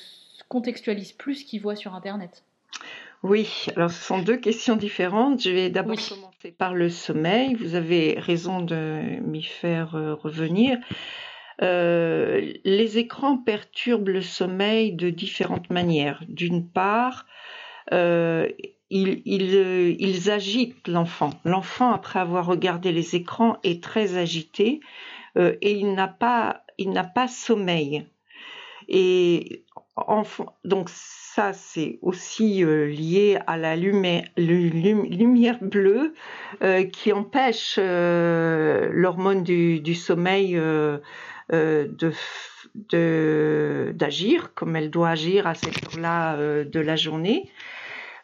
[0.47, 2.43] contextualisent plus ce qu'ils voient sur Internet.
[3.21, 5.41] Oui, alors ce sont deux questions différentes.
[5.41, 7.53] Je vais d'abord commencer par le sommeil.
[7.55, 10.77] Vous avez raison de m'y faire euh, revenir.
[11.62, 16.23] Euh, les écrans perturbent le sommeil de différentes manières.
[16.29, 17.25] D'une part,
[17.91, 18.47] euh,
[18.89, 21.32] ils, ils, agitent l'enfant.
[21.43, 24.79] L'enfant, après avoir regardé les écrans, est très agité
[25.36, 28.08] et il n'a pas, il n'a pas sommeil.
[28.88, 29.65] Et
[30.64, 34.24] donc ça, c'est aussi euh, lié à la lumière,
[35.62, 36.14] bleue
[36.62, 40.60] euh, qui empêche euh, l'hormone du, sommeil
[43.94, 47.50] d'agir comme elle doit agir à cette heure-là de la journée.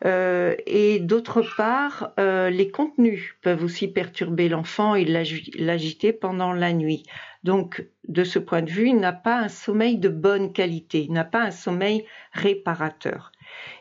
[0.03, 7.03] et d'autre part, les contenus peuvent aussi perturber l'enfant et l'agiter pendant la nuit.
[7.45, 11.13] Donc, de ce point de vue, il n'a pas un sommeil de bonne qualité, il
[11.13, 12.03] n'a pas un sommeil
[12.33, 13.31] réparateur.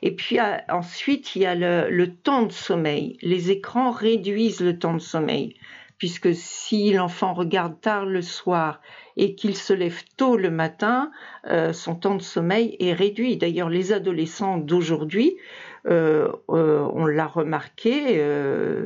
[0.03, 0.37] Et puis
[0.69, 3.17] ensuite, il y a le, temps de sommeil.
[3.23, 5.57] Les écrans réduisent le temps de sommeil,
[5.97, 8.83] puisque si l'enfant regarde tard le soir
[9.17, 11.11] et qu'il se lève tôt le matin,
[11.47, 13.39] euh, son temps de sommeil est réduit.
[13.39, 15.39] D'ailleurs, les adolescents d'aujourd'hui,
[15.87, 18.23] euh, euh, on l'a remarqué,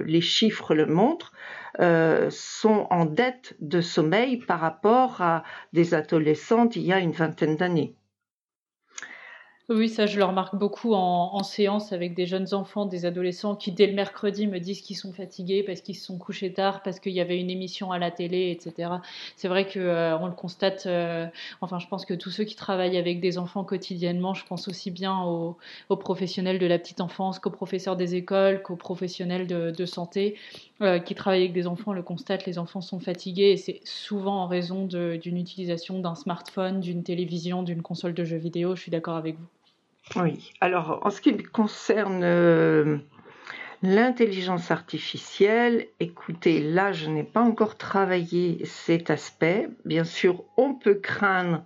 [0.06, 1.32] les chiffres le montrent,
[1.80, 7.12] euh, sont en dette de sommeil par rapport à des adolescentes il y a une
[7.12, 7.96] vingtaine d'années.
[9.70, 13.70] Oui, ça, je le remarque beaucoup en, séance avec des jeunes enfants, des adolescents qui,
[13.70, 17.00] dès le mercredi, me disent qu'ils sont fatigués parce qu'ils se sont couchés tard, parce
[17.00, 18.90] qu'il y avait une émission à la télé, etc.
[19.36, 20.86] C'est vrai qu'on euh, on le constate.
[20.86, 21.26] Euh,
[21.60, 24.90] enfin, je pense que tous ceux qui travaillent avec des enfants quotidiennement, je pense aussi
[24.90, 25.58] bien aux,
[25.96, 30.36] professionnels de la petite enfance qu'aux professeurs des écoles, qu'aux professionnels de, santé
[30.80, 32.46] euh, qui travaillent avec des enfants, le constatent.
[32.46, 37.62] Les enfants sont fatigués et c'est souvent en raison d'une utilisation d'un smartphone, d'une télévision,
[37.62, 38.74] d'une console de jeux vidéo.
[38.74, 39.57] Je suis d'accord avec vous.
[40.16, 42.98] Oui, alors en ce qui concerne euh,
[43.82, 49.68] l'intelligence artificielle, écoutez, là je n'ai pas encore travaillé cet aspect.
[49.84, 51.62] Bien sûr, on peut craindre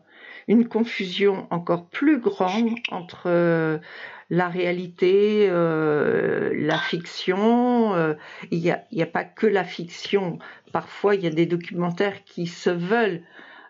[0.48, 3.80] une confusion encore plus grande entre
[4.28, 8.16] la réalité, la fiction.
[8.50, 10.40] il n'y a, pas que la fiction.
[10.72, 13.22] Parfois, il y a des documentaires qui se veulent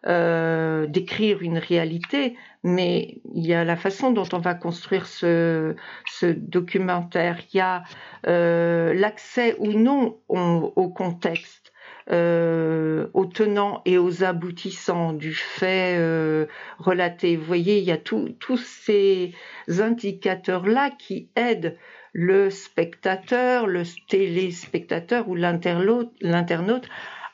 [0.06, 5.74] euh, d'écrire une réalité, mais il y a la façon dont on va construire ce,
[6.10, 7.84] ce documentaire, il y a
[8.26, 11.72] euh, l'accès ou non au, contexte,
[12.10, 16.46] euh, aux tenants et aux aboutissants du fait euh,
[16.78, 17.36] relaté.
[17.36, 19.32] Vous voyez, il y a tous ces
[19.68, 21.76] indicateurs-là qui aident
[22.12, 26.88] le spectateur, le téléspectateur ou l'internaute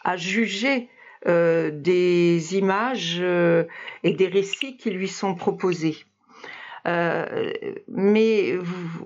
[0.04, 0.88] à juger
[1.26, 3.64] euh, des images euh,
[4.04, 5.96] et des récits qui lui sont proposés.
[6.86, 7.52] Euh,
[7.88, 8.56] mais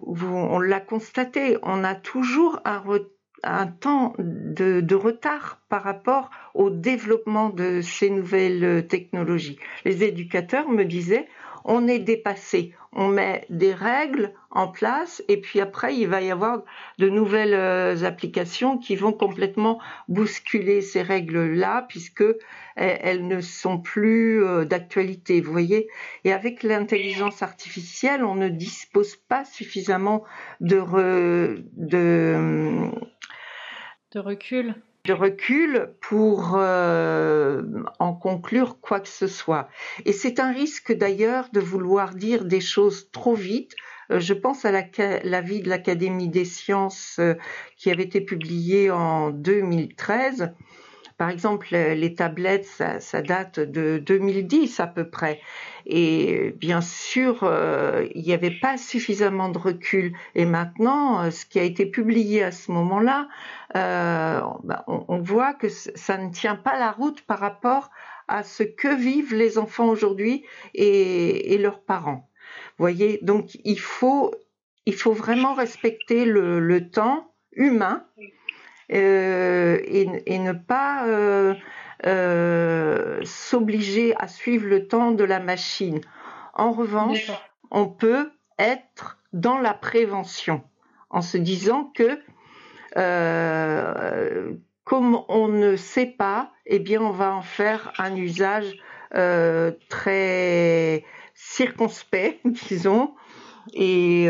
[0.07, 7.81] on l'a constaté, on a toujours un, temps de, retard par rapport au développement de
[7.81, 9.59] ces nouvelles technologies.
[9.87, 11.27] Les éducateurs me disaient,
[11.65, 12.75] on est dépassé.
[12.93, 16.63] On met des règles en place et puis après il va y avoir
[16.99, 22.25] de nouvelles euh, applications qui vont complètement bousculer ces règles-là puisque
[22.77, 25.41] elles, ne sont plus euh, d'actualité.
[25.41, 25.89] Vous voyez
[26.25, 30.25] Et avec l'intelligence artificielle, on ne dispose pas suffisamment
[30.61, 30.83] de,
[31.77, 32.91] de,
[34.13, 37.63] de recul de recul pour euh,
[37.99, 39.69] en conclure quoi que ce soit.
[40.05, 43.73] Et c'est un risque d'ailleurs de vouloir dire des choses trop vite.
[44.13, 47.35] Euh, je pense à l'avis de l'Académie des sciences euh,
[47.77, 50.53] qui avait été publié en 2013
[51.23, 52.67] par exemple, les tablettes,
[52.99, 55.41] ça, date de 2010 à peu près.
[55.87, 60.17] Et bien sûr, euh, il n'y avait pas suffisamment de recul.
[60.35, 63.29] Et maintenant, euh, ce qui a été publié à ce moment-là,
[63.77, 67.91] euh, ben, on, voit que ça ne tient pas la route par rapport
[68.27, 72.29] à ce que vivent les enfants aujourd'hui et, leurs parents.
[72.79, 74.33] Voyez, donc il faut
[75.13, 78.05] vraiment respecter le temps humain
[78.93, 81.55] euh, et, ne pas euh,
[82.07, 86.01] euh, s'obliger à suivre le temps de la machine.
[86.55, 87.31] En revanche,
[87.71, 90.63] on peut être dans la prévention
[91.09, 92.21] en se disant que
[94.85, 98.77] comme on ne sait pas, eh bien on va en faire un usage
[99.89, 103.15] très circonspect, disons,
[103.73, 104.29] et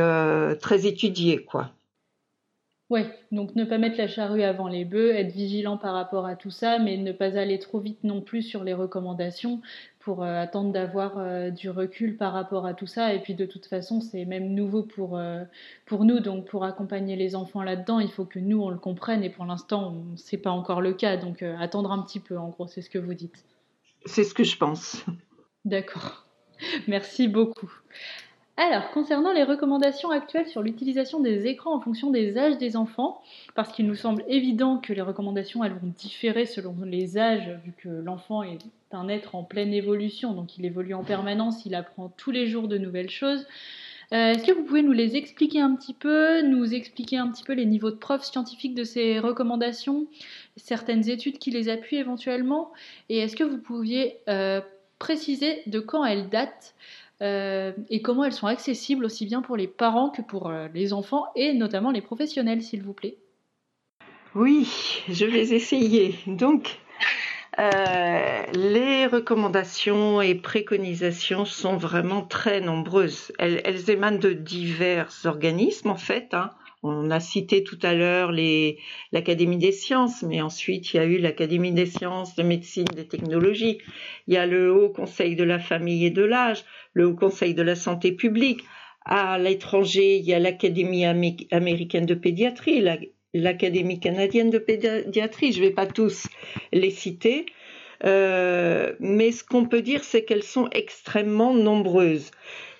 [0.60, 1.72] très étudié, quoi.
[2.92, 6.36] Oui, donc ne pas mettre la charrue avant les bœufs, être vigilant par rapport à
[6.36, 9.62] tout ça, mais ne pas aller trop vite non plus sur les recommandations
[9.98, 13.14] pour euh, attendre d'avoir euh, du recul par rapport à tout ça.
[13.14, 15.42] Et puis de toute façon, c'est même nouveau pour, euh,
[15.86, 19.24] pour nous, donc pour accompagner les enfants là-dedans, il faut que nous, on le comprenne,
[19.24, 22.50] et pour l'instant, ce n'est pas encore le cas, donc attendre un petit peu, en
[22.50, 23.42] gros, c'est ce que vous dites.
[24.04, 25.02] C'est ce que je pense.
[25.64, 26.26] D'accord.
[26.88, 27.72] Merci beaucoup.
[28.64, 33.20] Alors, concernant les recommandations actuelles sur l'utilisation des écrans en fonction des âges des enfants,
[33.56, 37.72] parce qu'il nous semble évident que les recommandations elles vont différer selon les âges, vu
[37.76, 38.58] que l'enfant est
[38.92, 42.68] un être en pleine évolution, donc il évolue en permanence, il apprend tous les jours
[42.68, 43.44] de nouvelles choses.
[44.12, 47.42] Euh, est-ce que vous pouvez nous les expliquer un petit peu, nous expliquer un petit
[47.42, 50.06] peu les niveaux de preuves scientifiques de ces recommandations,
[50.54, 52.70] certaines études qui les appuient éventuellement,
[53.08, 54.60] et est-ce que vous pouviez euh,
[55.00, 56.76] préciser de quand elles datent
[57.22, 60.92] euh, et comment elles sont accessibles aussi bien pour les parents que pour euh, les
[60.92, 63.16] enfants et notamment les professionnels, s'il vous plaît.
[64.34, 64.68] Oui,
[65.08, 66.16] je vais essayer.
[66.26, 66.80] Donc,
[67.60, 73.30] euh, les recommandations et préconisations sont vraiment très nombreuses.
[73.38, 76.32] Elles, émanent de divers organismes, en fait.
[76.32, 76.52] Hein.
[76.84, 78.32] On a cité tout à l'heure
[79.12, 83.06] l'Académie des sciences, mais ensuite il y a eu l'Académie des sciences, de médecine, des
[83.06, 83.78] technologies.
[84.26, 87.54] Il y a le Haut Conseil de la famille et de l'âge, le Haut Conseil
[87.54, 88.62] de la santé publique.
[89.04, 92.84] À l'étranger, il y a l'Académie américaine de pédiatrie,
[93.32, 95.52] l'Académie canadienne de pédiatrie.
[95.52, 96.26] Je ne vais pas tous
[96.72, 97.46] les citer.
[98.04, 102.32] Euh, mais ce qu'on peut dire, c'est qu'elles sont extrêmement nombreuses.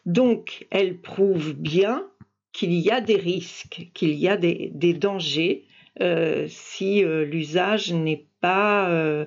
[0.07, 2.05] Donc, elles prouvent bien
[2.53, 5.67] qu'il y a des risques, qu'il y a des, dangers
[6.01, 9.27] euh, si euh, l'usage n'est pas euh,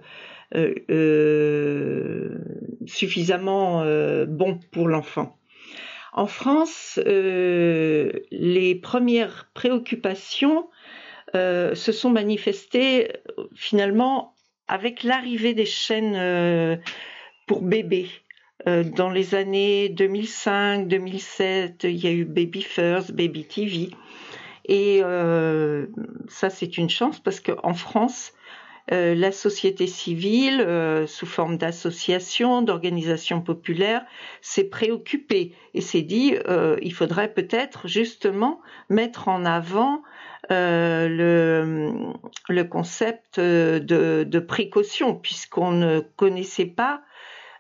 [2.86, 3.84] suffisamment
[4.28, 5.38] bon pour l'enfant.
[6.14, 10.70] En France, les premières préoccupations
[11.34, 13.12] se sont manifestées
[13.54, 14.36] finalement
[14.68, 16.80] avec l'arrivée des chaînes
[17.48, 18.08] pour bébés.
[18.68, 23.90] Euh, dans les années 2005, 2007, il y a eu Baby First, Baby TV.
[24.66, 25.88] Et euh,
[26.28, 28.34] ça, c'est une chance parce qu'en France,
[28.92, 34.06] euh, la société civile, euh, sous forme d'associations, d'organisations populaires,
[34.42, 40.04] s'est préoccupée et s'est dit euh, il faudrait peut-être justement mettre en avant
[40.52, 41.92] le,
[42.50, 47.02] le, concept de, de précaution, puisqu'on ne connaissait pas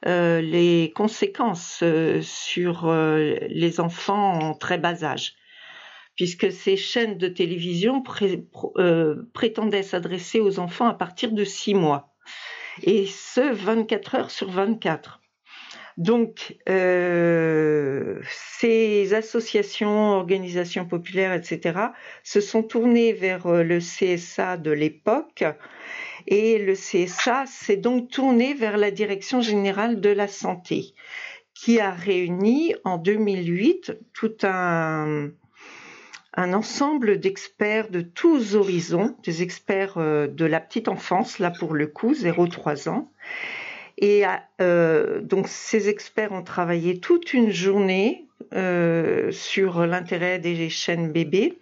[0.05, 1.83] les conséquences
[2.21, 2.93] sur
[3.49, 5.35] les enfants en très bas âge
[6.15, 8.03] puisque ces chaînes de télévision
[8.77, 12.13] euh, prétendaient s'adresser aux enfants à partir de 6 mois,
[12.83, 15.21] et ce 24 heures sur 24.
[15.97, 21.79] Donc, euh, ces associations, organisations populaires, etc.,
[22.23, 25.45] se sont tournées vers euh, le CSA de l'époque,
[26.27, 30.93] et le CSA s'est donc tourné vers la Direction générale de la santé,
[31.53, 35.29] qui a réuni en 2008 tout un,
[36.35, 41.87] ensemble d'experts de tous horizons, des experts euh, de la petite enfance, là pour le
[41.87, 43.11] coup, 0-3 ans.
[43.97, 44.23] Et
[44.59, 51.57] euh, donc ces experts ont travaillé toute une journée euh, sur l'intérêt des chaînes bébés.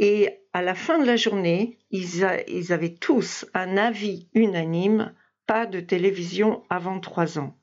[0.00, 5.12] Et à la fin de la journée, ils, avaient tous un avis unanime,
[5.46, 7.56] pas de télévision avant 3 ans.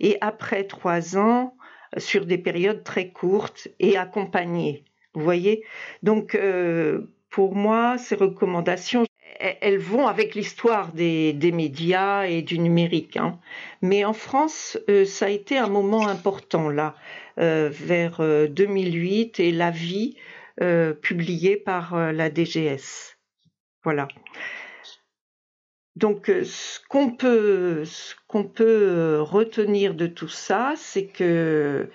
[0.00, 1.54] Et après 3 ans,
[1.98, 4.84] sur des périodes très courtes et accompagnées.
[5.14, 5.62] Vous voyez?
[6.02, 9.04] Donc, euh, pour moi, ces recommandations,
[9.38, 13.18] elles vont avec l'histoire des, médias et du numérique.
[13.18, 13.38] Hein.
[13.82, 16.94] Mais en France, euh, ça a été un moment important, là,
[17.38, 20.16] euh, vers 2008 et l'avis
[20.58, 23.16] publié par la DGS.
[23.84, 24.08] Voilà.
[25.96, 27.84] Donc, ce qu'on peut,
[28.28, 31.88] qu'on peut retenir de tout ça, c'est que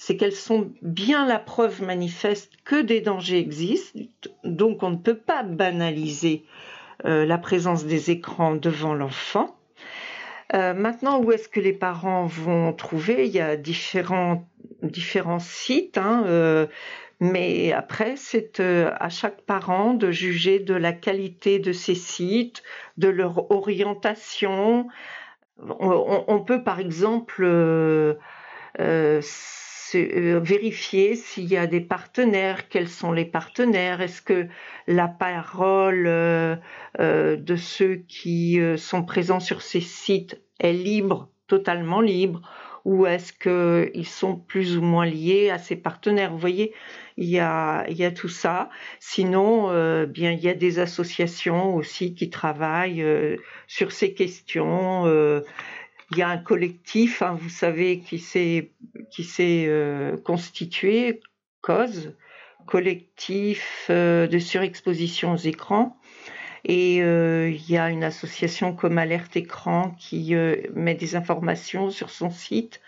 [0.00, 4.00] c'est qu'elles sont bien la preuve manifeste que des dangers existent,
[4.44, 6.46] donc on ne peut pas banaliser
[7.04, 9.58] euh, la présence des écrans devant l'enfant.
[10.54, 13.26] Euh, maintenant, où est-ce que les parents vont trouver?
[13.26, 14.48] Il y a différents,
[14.82, 16.66] différents sites, hein, euh,
[17.20, 22.62] mais après, c'est à chaque parent de juger de la qualité de ces sites,
[22.96, 24.88] de leur orientation.
[25.58, 27.44] On, peut, par exemple,
[29.94, 34.46] euh, vérifier s'il y a des partenaires, quels sont les partenaires, est-ce que
[34.86, 36.56] la parole euh,
[37.00, 42.42] euh, de ceux qui sont présents sur ces sites est libre, totalement libre,
[42.84, 46.32] ou est-ce qu'ils sont plus ou moins liés à ces partenaires?
[46.32, 46.72] Vous voyez,
[47.16, 48.70] il y a, tout ça.
[48.98, 49.68] Sinon,
[50.06, 53.04] bien, il y a des associations aussi qui travaillent
[53.66, 55.06] sur ces questions
[56.10, 58.72] il y a un collectif, hein, vous savez, qui s'est
[59.68, 61.20] euh, constitué,
[61.60, 62.14] cause
[62.66, 65.96] collectif euh, de surexposition aux écrans.
[66.64, 70.34] Et euh, il y a une association comme Alerte Écran qui
[70.74, 72.80] met des informations sur son site.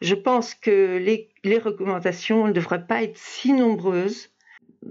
[0.00, 4.30] Je pense que les, recommandations ne devraient pas être si nombreuses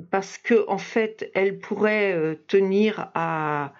[0.09, 3.73] parce que en fait, elles pourraient tenir à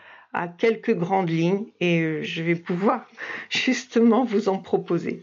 [0.57, 3.07] quelques grandes lignes et euh, je vais pouvoir
[3.49, 5.21] justement vous en proposer.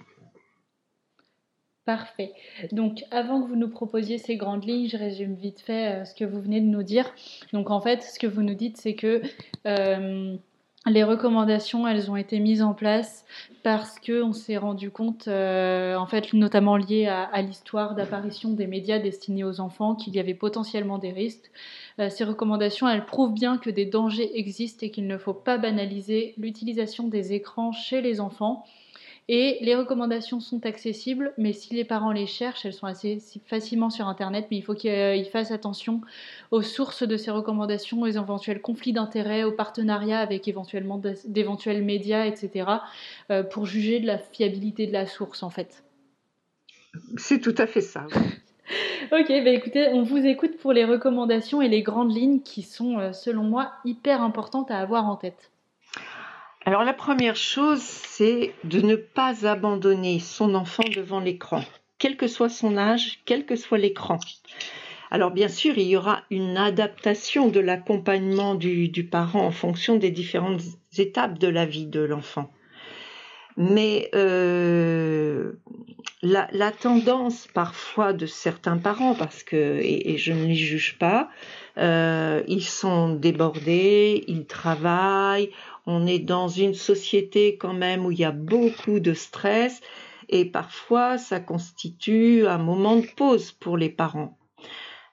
[1.85, 2.33] Parfait.
[2.71, 6.15] Donc avant que vous nous proposiez ces grandes lignes, je résume vite fait euh, ce
[6.15, 7.13] que vous venez de nous dire.
[7.53, 9.21] Donc en fait, ce que vous nous dites, c'est que
[9.67, 10.37] euh,
[10.87, 13.25] les recommandations, elles ont été mises en place
[13.65, 19.01] parce qu'on s'est rendu compte, euh, en fait, notamment lié à, l'histoire d'apparition des médias
[19.01, 21.51] destinés aux enfants, qu'il y avait potentiellement des risques.
[22.11, 26.35] Ces recommandations, elles prouvent bien que des dangers existent et qu'il ne faut pas banaliser
[26.37, 28.65] l'utilisation des écrans chez les enfants.
[29.35, 33.17] Et les recommandations sont accessibles, mais si les parents les cherchent, elles sont assez
[33.47, 36.03] facilement sur Internet, mais il faut qu'ils fassent attention
[36.51, 42.27] aux sources de ces recommandations, aux éventuels conflits d'intérêts, aux partenariats avec éventuellement d'éventuels médias,
[42.27, 42.67] etc.,
[43.31, 45.83] euh, pour juger de la fiabilité de la source, en fait.
[47.17, 48.05] C'est tout à fait ça.
[49.13, 52.99] ok, bah écoutez, on vous écoute pour les recommandations et les grandes lignes qui sont,
[52.99, 55.53] euh, selon moi, hyper importantes à avoir en tête.
[56.65, 61.65] Alors la première chose, c'est de ne pas abandonner son enfant devant l'écran,
[61.99, 64.19] quel que soit son âge, quel que soit l'écran.
[65.11, 70.13] Alors bien sûr, il y aura une adaptation de l'accompagnement du, parent en fonction des
[70.13, 70.63] différentes
[70.97, 72.49] étapes de la vie de l'enfant.
[73.57, 75.53] Mais euh,
[76.23, 81.29] la, tendance parfois de certains parents, parce que, et, je ne les juge pas,
[81.77, 85.51] euh, ils sont débordés, ils travaillent,
[85.87, 89.81] on est dans une société quand même où il y a beaucoup de stress
[90.29, 94.39] et parfois ça constitue un moment de pause pour les parents.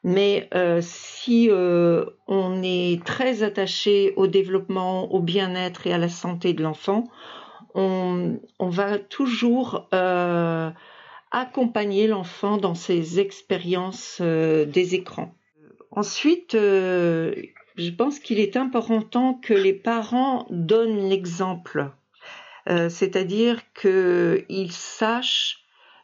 [0.03, 6.07] Mais euh, si euh, on est très attaché au développement, au bien-être et à la
[6.07, 7.09] santé de l'enfant,
[7.75, 10.69] on, va toujours euh,
[11.31, 15.33] accompagner l'enfant dans ses expériences des écrans.
[15.91, 16.55] Ensuite,
[17.79, 21.89] je pense qu'il est important que les parents donnent l'exemple,
[22.89, 25.59] c'est-à-dire qu'ils sachent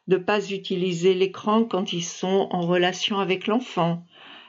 [0.08, 4.04] de pas utiliser l'écran quand ils sont en relation avec l'enfant.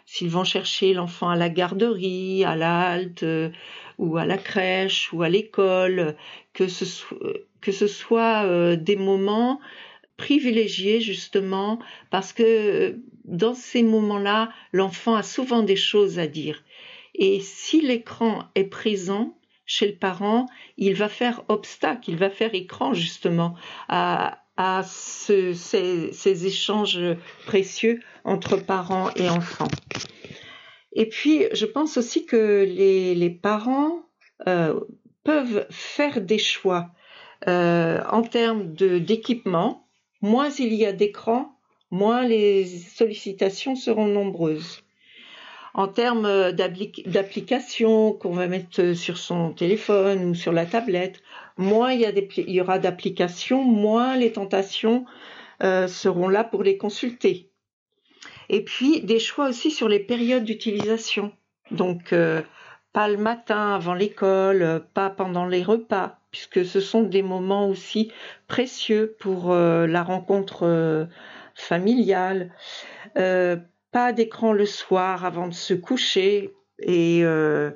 [0.04, 3.50] S'ils vont chercher l'enfant à la garderie, à la halte, euh,
[3.98, 6.14] ou à la crèche, ou à l'école,
[6.52, 7.18] que ce soit,
[7.60, 9.58] que ce soit euh, des moments
[10.16, 11.78] privilégiés justement
[12.10, 16.62] parce que euh, dans ces moments-là, l'enfant a souvent des choses à dire.
[17.18, 20.46] Et si l'écran est présent chez le parent,
[20.76, 23.56] il va faire obstacle, il va faire écran justement
[23.88, 24.42] à,
[24.84, 27.00] ces, échanges
[27.46, 29.68] précieux entre parents et enfants.
[30.92, 34.02] Et puis, je pense aussi que les, parents
[34.46, 34.78] euh,
[35.24, 36.90] peuvent faire des choix
[37.48, 39.88] euh, en termes d'équipement.
[40.20, 41.58] moins il y a d'écrans,
[41.90, 44.85] moins les sollicitations seront nombreuses
[45.76, 51.22] en termes d'applications qu'on va mettre sur son téléphone ou sur la tablette,
[51.58, 52.00] moins il
[52.48, 55.04] y, aura d'applications, moins les tentations
[55.62, 57.50] euh, seront là pour les consulter.
[58.48, 61.30] Et puis des choix aussi sur les périodes d'utilisation.
[61.70, 62.40] Donc euh,
[62.94, 68.10] pas le matin avant l'école, pas pendant les repas, puisque ce sont des moments aussi
[68.48, 71.06] précieux pour euh, la rencontre
[71.54, 72.50] familiale
[73.96, 77.70] pas d'écran le soir avant de se coucher et euh,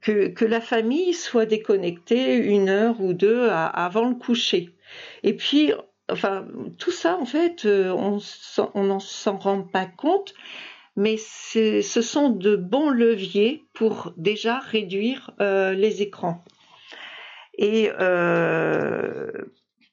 [0.00, 4.74] que, la famille soit déconnectée une heure ou deux avant le coucher.
[5.22, 5.74] Et puis,
[6.10, 6.46] enfin,
[6.78, 10.32] tout ça, en fait, euh, on n'en s'en rend pas compte,
[10.96, 16.42] mais ce sont de bons leviers pour déjà réduire euh, les écrans.
[17.58, 17.90] Et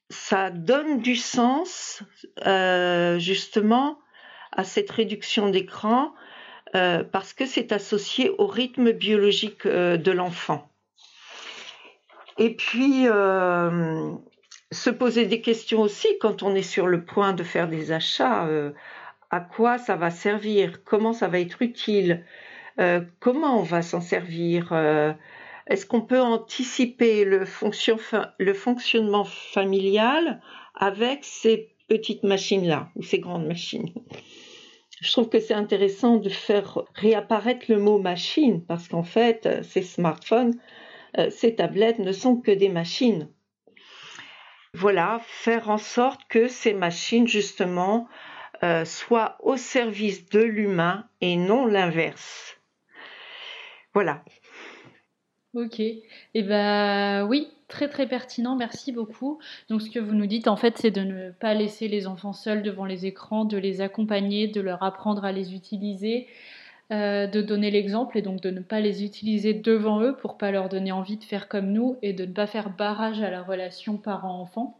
[0.10, 2.02] ça donne du sens,
[3.18, 4.00] justement,
[4.52, 6.14] à cette réduction d'écran
[6.76, 10.70] euh, parce que c'est associé au rythme biologique euh, de l'enfant.
[12.38, 14.12] Et puis, euh,
[14.72, 18.48] se poser des questions aussi quand on est sur le point de faire des achats.
[19.32, 22.26] à quoi ça va servir Comment ça va être utile
[23.20, 24.72] Comment on va s'en servir
[25.68, 27.46] Est-ce qu'on peut anticiper le,
[28.38, 30.42] le fonctionnement familial
[30.76, 33.90] avec ces petites machines-là ou ces grandes machines?
[35.00, 39.84] Je trouve que c'est intéressant de faire réapparaître le mot machine parce qu'en fait, ces
[39.84, 40.60] smartphones,
[41.18, 43.30] euh, ces tablettes ne sont que des machines.
[44.74, 48.08] Voilà, faire en sorte que ces machines, justement,
[48.64, 52.60] euh, soient au service de l'humain et non l'inverse.
[53.94, 54.24] Voilà.
[55.54, 55.80] Ok.
[55.80, 59.40] Et eh ben oui, très très pertinent, merci beaucoup.
[59.70, 62.34] Donc ce que vous nous dites en fait, c'est de ne pas laisser les enfants
[62.34, 66.28] seuls devant les écrans, de les accompagner, de leur apprendre à les utiliser,
[66.92, 70.52] euh, de donner l'exemple et donc de ne pas les utiliser devant eux pour pas
[70.52, 73.44] leur donner envie de faire comme nous et de ne pas faire barrage à la
[73.44, 74.78] relation parent-enfant,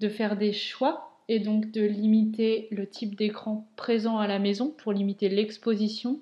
[0.00, 4.70] de faire des choix et donc de limiter le type d'écran présent à la maison
[4.70, 6.20] pour limiter l'exposition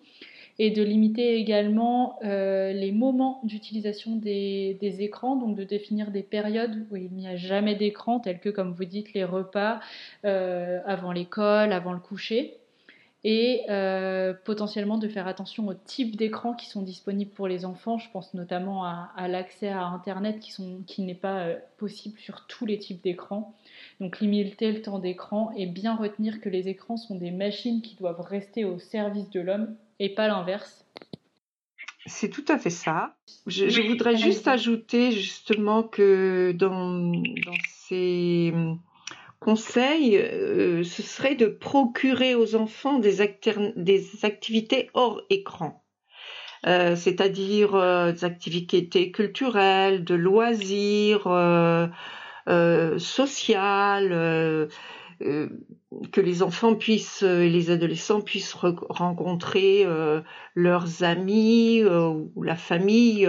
[0.59, 6.87] et de limiter également euh, les moments d'utilisation des, écrans, donc de définir des périodes
[6.91, 9.81] où il n'y a jamais d'écran, tels que, comme vous dites, les repas
[10.25, 12.59] euh, avant l'école, avant le coucher,
[13.27, 17.99] et euh, potentiellement de faire attention aux types d'écrans qui sont disponibles pour les enfants.
[17.99, 20.53] Je pense notamment à, l'accès à Internet qui,
[20.87, 21.49] qui n'est pas
[21.79, 23.55] possible sur tous les types d'écrans.
[23.99, 27.97] Donc limiter le temps d'écran et bien retenir que les écrans sont des machines qui
[27.97, 30.85] doivent rester au service de l'homme et pas l'inverse.
[32.07, 33.17] C'est tout à fait ça.
[33.47, 37.13] Je, voudrais juste ajouter justement que dans,
[37.89, 38.79] ces hum,
[39.41, 45.83] conseils, euh, ce serait de procurer aux enfants des, activités hors écran.
[46.67, 51.25] Euh, c'est-à-dire euh, des activités culturelles, de loisirs,
[52.99, 54.69] sociales,
[55.25, 55.49] euh,
[56.13, 60.21] que les enfants puissent et euh, les adolescents puissent rencontrer euh,
[60.55, 63.29] leurs amis ou la famille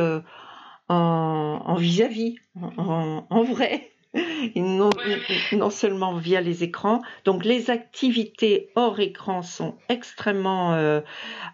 [0.89, 2.35] en vis-à-vis,
[2.77, 3.91] en, vrai.
[4.55, 4.89] non,
[5.53, 7.01] non, seulement via les écrans.
[7.23, 11.01] Donc les activités hors écran sont extrêmement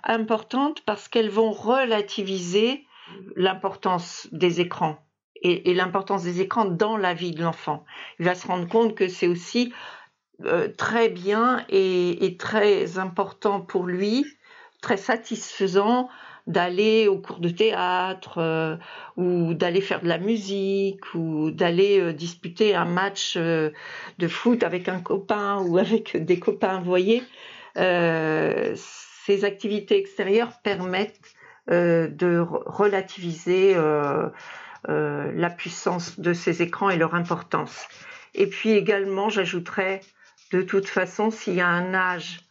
[0.03, 2.85] importantes parce qu'elles vont relativiser
[3.35, 4.97] l'importance des écrans
[5.41, 7.83] et, et l'importance des écrans dans la vie de l'enfant.
[8.19, 9.73] Il va se rendre compte que c'est aussi
[10.77, 14.25] très bien et, très important pour lui,
[14.81, 16.09] très satisfaisant
[16.47, 18.75] d'aller au cours de théâtre euh,
[19.17, 23.69] ou d'aller faire de la musique ou d'aller euh, disputer un match euh,
[24.17, 27.23] de foot avec un copain ou avec des copains, vous voyez.
[27.75, 31.35] ces activités extérieures permettent
[31.67, 33.75] de relativiser
[34.87, 37.87] la puissance de ces écrans et leur importance.
[38.33, 40.01] Et puis également, j'ajouterais,
[40.51, 42.41] de toute façon, s'il y a un âge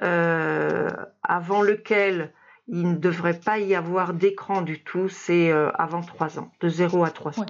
[0.00, 2.32] avant lequel
[2.68, 6.68] il ne devrait pas y avoir d'écran du tout, c'est euh, avant 3 ans, de
[6.68, 7.46] 0 à 3 ans.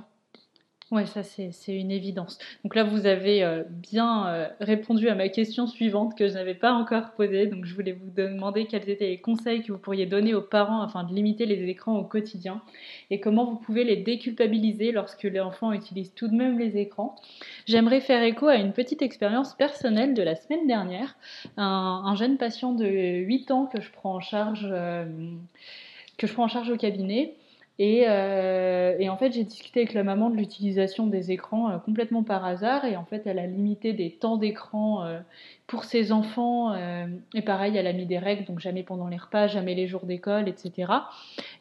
[0.91, 2.39] Oui, ça c'est une évidence.
[2.64, 6.55] Donc là, vous avez euh, bien euh, répondu à ma question suivante que je n'avais
[6.55, 7.47] pas encore posée.
[7.47, 10.80] Donc je voulais vous demander quels étaient les conseils que vous pourriez donner aux parents
[10.80, 12.62] afin de limiter les écrans au quotidien
[13.11, 17.16] et comment vous pouvez les déculpabiliser lorsque les enfants utilisent tout de même les écrans.
[17.66, 21.18] J'aimerais faire écho à une petite expérience personnelle de la semaine dernière.
[21.59, 24.70] Un, jeune patient de 8 ans euh, que je prends en charge
[26.70, 27.34] au cabinet
[27.80, 32.24] euh, et, en fait, j'ai discuté avec la maman de l'utilisation des écrans euh, complètement
[32.24, 32.84] par hasard.
[32.84, 35.20] Et en fait, elle a limité des temps d'écran euh,
[35.68, 36.74] pour ses enfants.
[37.34, 40.06] et pareil, elle a mis des règles, donc jamais pendant les repas, jamais les jours
[40.06, 40.92] d'école, etc.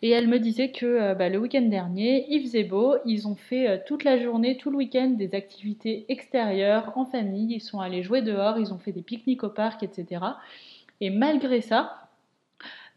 [0.01, 2.95] Et elle me disait que bah, le week-end dernier, il faisait beau.
[3.05, 7.55] Ils ont fait toute la journée, tout le week-end, des activités extérieures en famille.
[7.55, 10.21] Ils sont allés jouer dehors, ils ont fait des pique-niques au parc, etc.
[11.01, 12.06] Et malgré ça,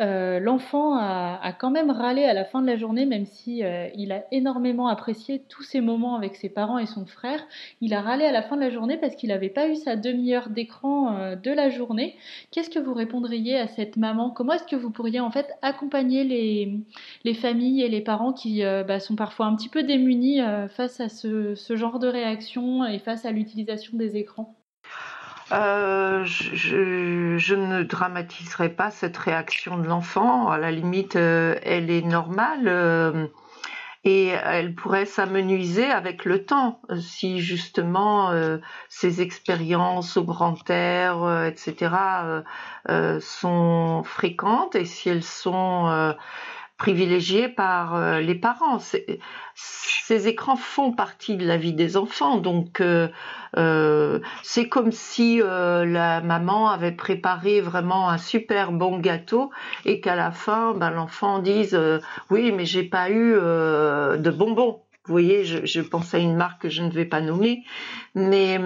[0.00, 3.88] euh, l'enfant a, quand même râlé à la fin de la journée, même si euh,
[3.94, 7.44] il a énormément apprécié tous ces moments avec ses parents et son frère.
[7.80, 9.96] Il a râlé à la fin de la journée parce qu'il n'avait pas eu sa
[9.96, 12.16] demi-heure d'écran euh, de la journée.
[12.50, 14.30] Qu'est-ce que vous répondriez à cette maman?
[14.30, 19.00] Comment est-ce que vous pourriez en fait accompagner les, familles et les parents qui bah,
[19.00, 23.30] sont parfois un petit peu démunis face à ce genre de réaction et face à
[23.30, 24.59] l'utilisation des écrans?
[25.52, 30.48] Euh, je, ne dramatiserai pas cette réaction de l'enfant.
[30.48, 33.26] À la limite, euh, elle est normale euh,
[34.04, 38.32] et elle pourrait s'amenuiser avec le temps si justement
[38.88, 41.94] ces expériences au grand air, etc.,
[43.20, 46.14] sont fréquentes et si elles sont
[46.80, 48.78] privilégié par euh, les parents.
[49.54, 53.08] Ces écrans font partie de la vie des enfants, donc euh,
[53.58, 59.50] euh, c'est comme si la maman avait préparé vraiment un super bon gâteau
[59.84, 61.78] et qu'à la fin, ben, l'enfant dise
[62.30, 64.80] oui, mais j'ai pas eu de bonbons.
[65.04, 67.64] Vous voyez, je, je, pense à une marque que je ne vais pas nommer,
[68.14, 68.58] mais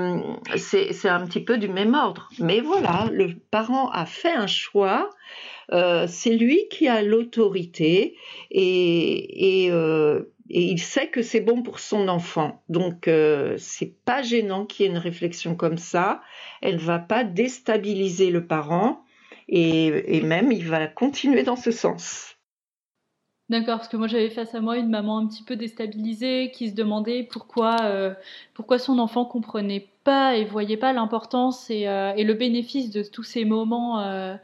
[0.57, 2.29] c'est un petit peu du même ordre.
[2.39, 5.11] Mais voilà, le parent a fait un choix
[5.73, 8.17] euh, c'est lui qui a l'autorité
[8.51, 12.63] et, euh, il sait que c'est bon pour son enfant.
[12.69, 16.21] Donc euh, c'est pas gênant qu'il y ait une réflexion comme ça.
[16.61, 19.03] Elle ne va pas déstabiliser le parent
[19.49, 22.37] et, même il va continuer dans ce sens.
[23.51, 26.71] D'accord, parce que moi j'avais face à moi une maman un petit peu déstabilisée qui
[26.71, 27.77] se demandait pourquoi,
[28.55, 33.23] pourquoi son enfant comprenait pas et voyait pas l'importance et, et, le bénéfice de tous
[33.23, 34.39] ces moments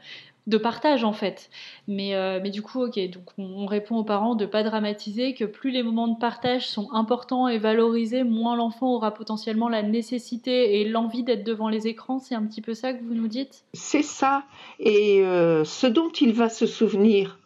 [0.47, 1.49] de partage en fait.
[1.87, 5.45] Mais, euh, mais du coup, ok, donc on, répond aux parents de pas dramatiser, que
[5.45, 10.79] plus les moments de partage sont importants et valorisés, moins l'enfant aura potentiellement la nécessité
[10.79, 12.19] et l'envie d'être devant les écrans.
[12.19, 13.65] C'est un petit peu ça que vous nous dites?
[13.73, 14.43] C'est ça.
[14.79, 17.39] Et euh, ce dont il va se souvenir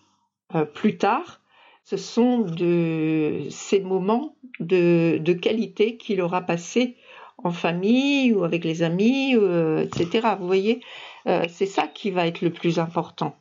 [0.56, 1.42] euh, plus tard,
[1.84, 6.96] ce sont de ces moments de, de qualité qu'il aura passé
[7.44, 10.30] en famille ou avec les amis, etc.
[10.40, 10.82] Vous voyez?
[11.28, 13.36] Euh, c'est ça qui va être le plus important.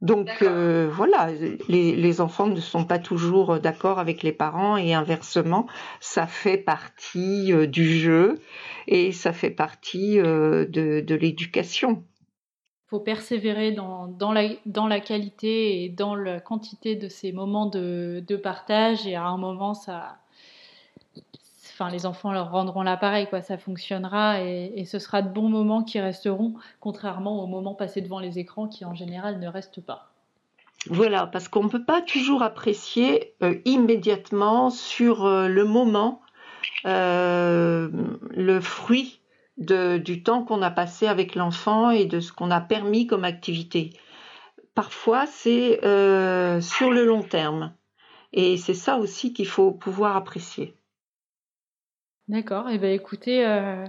[0.00, 1.28] Donc euh, voilà,
[1.68, 5.66] les, enfants ne sont pas toujours d'accord avec les parents et inversement,
[6.00, 8.40] ça fait partie euh, du jeu
[8.86, 12.02] et ça fait partie de, l'éducation.
[12.86, 18.36] Il faut persévérer dans, la, qualité et dans la quantité de ces moments de, de
[18.36, 20.16] partage et à un moment, ça,
[21.80, 23.40] enfin, les enfants leur rendront l'appareil, quoi.
[23.40, 28.20] Ça fonctionnera et, ce sera de bons moments qui resteront, contrairement aux moments passés devant
[28.20, 30.12] les écrans qui en général ne restent pas.
[30.86, 36.22] Voilà, parce qu'on ne peut pas toujours apprécier euh, immédiatement sur euh, le moment
[36.86, 37.90] euh,
[38.30, 39.20] le fruit
[39.58, 43.90] du temps qu'on a passé avec l'enfant et de ce qu'on a permis comme activité.
[44.74, 45.80] Parfois, c'est
[46.62, 47.74] sur le long terme.
[48.32, 50.79] Et c'est ça aussi qu'il faut pouvoir apprécier.
[52.30, 52.70] D'accord.
[52.70, 53.84] Et eh ben écoutez, euh,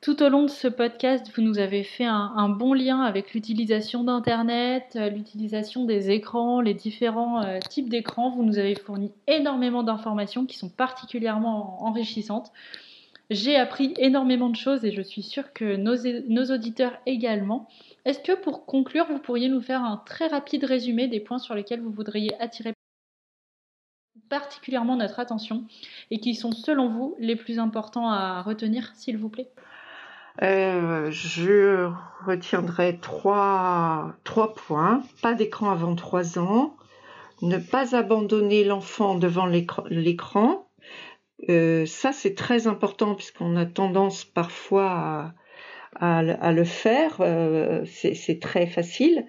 [0.00, 4.04] tout au long de ce podcast, vous nous avez fait un, bon lien avec l'utilisation
[4.04, 8.30] d'Internet, euh, l'utilisation des écrans, les différents euh, types d'écrans.
[8.30, 12.52] Vous nous avez fourni énormément d'informations qui sont particulièrement enrichissantes.
[13.30, 15.96] J'ai appris énormément de choses et je suis sûre que nos,
[16.28, 17.66] nos auditeurs également.
[18.04, 21.56] Est-ce que pour conclure, vous pourriez nous faire un très rapide résumé des points sur
[21.56, 22.74] lesquels vous voudriez attirer
[24.28, 25.64] particulièrement notre attention
[26.10, 29.50] et qui sont selon vous les plus importants à retenir, s'il vous plaît?
[30.42, 31.90] Euh, je
[32.26, 34.16] retiendrai trois,
[34.56, 35.02] points.
[35.22, 36.76] Pas d'écran avant trois ans.
[37.42, 40.68] Ne pas abandonner l'enfant devant l'écran.
[41.48, 45.34] Euh, ça, c'est très important puisqu'on a tendance parfois
[45.94, 47.16] à, à, le faire.
[47.20, 49.26] Euh, c'est très facile.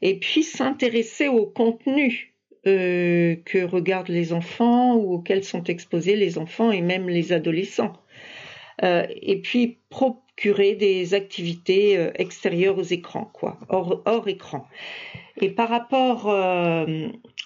[0.00, 2.37] Et puis s'intéresser au contenu
[2.68, 7.94] euh, que regardent les enfants ou auxquels sont exposés les enfants et même les adolescents.
[8.84, 14.66] Euh, et puis procurer des activités euh, extérieures aux écrans, quoi, hors, hors écran.
[15.40, 16.26] Et par rapport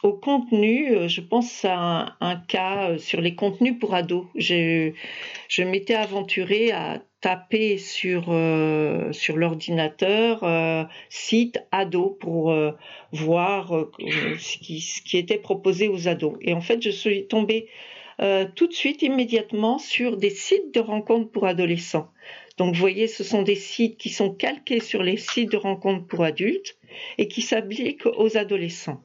[0.02, 4.26] au contenu, je pense à un, cas sur les contenus pour ados.
[4.34, 4.92] Je,
[5.62, 12.72] m'étais aventurée à taper sur, euh, sur l'ordinateur euh, site ado pour euh,
[13.12, 16.36] voir ce, qui, ce qui était proposé aux ados.
[16.40, 17.68] Et en fait, je suis tombée
[18.54, 22.08] tout de suite, immédiatement, sur des sites de rencontres pour adolescents.
[22.56, 26.06] Donc, vous voyez, ce sont des sites qui sont calqués sur les sites de rencontres
[26.06, 26.76] pour adultes
[27.18, 29.02] et qui s'appliquent aux adolescents.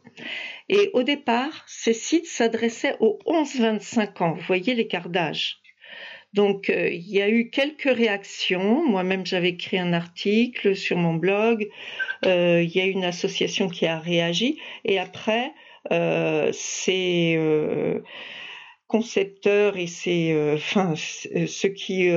[0.69, 4.33] Et au départ, ces sites s'adressaient aux 11-25 ans.
[4.33, 5.61] Vous voyez l'écart d'âge.
[6.33, 8.85] Donc euh, il y a eu quelques réactions.
[8.85, 11.69] Moi-même j'avais écrit un article sur mon blog.
[12.25, 14.59] Euh, il y a une association qui a réagi.
[14.83, 15.53] Et après,
[15.91, 17.39] euh, ces
[18.87, 22.09] concepteurs et ces, enfin ceux qui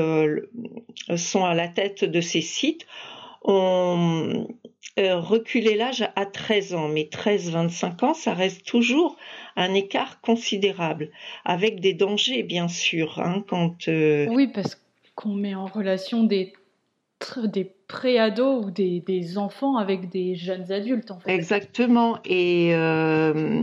[1.16, 2.86] sont à la tête de ces sites
[3.42, 4.46] ont
[4.98, 6.88] reculé l'âge à 13 ans.
[6.88, 9.16] Mais 13-25 ans, ça reste toujours
[9.56, 11.10] un écart considérable,
[11.44, 13.18] avec des dangers bien sûr.
[13.18, 14.80] Hein, quand, euh, Oui, parce
[15.14, 16.52] qu'on met en relation des,
[17.44, 21.10] des pré-ados ou des, des, enfants avec des jeunes adultes.
[21.10, 21.32] En fait.
[21.32, 22.18] Exactement.
[22.24, 23.62] Et euh,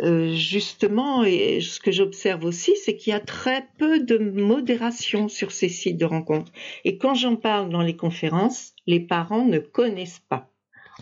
[0.00, 5.28] euh, justement, et ce que j'observe aussi, c'est qu'il y a très peu de modération
[5.28, 6.52] sur ces sites de rencontres.
[6.84, 10.50] Et quand j'en parle dans les conférences, les parents ne connaissent pas.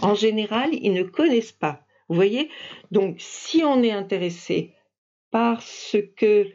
[0.00, 1.84] En général, ils ne connaissent pas.
[2.08, 2.48] Vous voyez?
[2.90, 4.74] Donc, si on est intéressé
[5.30, 6.48] par ce que,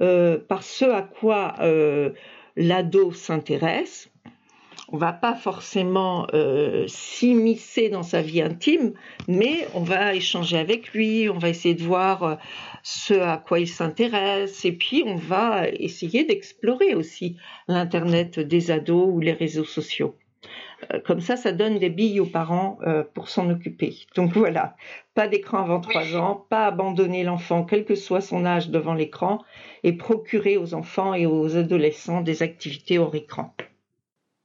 [0.00, 2.10] euh, par ce à quoi euh,
[2.56, 4.10] l'ado s'intéresse,
[4.90, 8.92] on va pas forcément euh, s'immiscer dans sa vie intime,
[9.26, 12.38] mais on va échanger avec lui, on va essayer de voir
[12.82, 17.36] ce à quoi il s'intéresse, et puis on va essayer d'explorer aussi
[17.68, 20.14] l'Internet des ados ou les réseaux sociaux.
[20.92, 24.06] Euh, comme ça, ça donne des billes aux parents euh, pour s'en occuper.
[24.14, 24.76] Donc voilà,
[25.14, 29.42] pas d'écran avant trois ans, pas abandonner l'enfant, quel que soit son âge, devant l'écran,
[29.82, 33.54] et procurer aux enfants et aux adolescents des activités hors écran.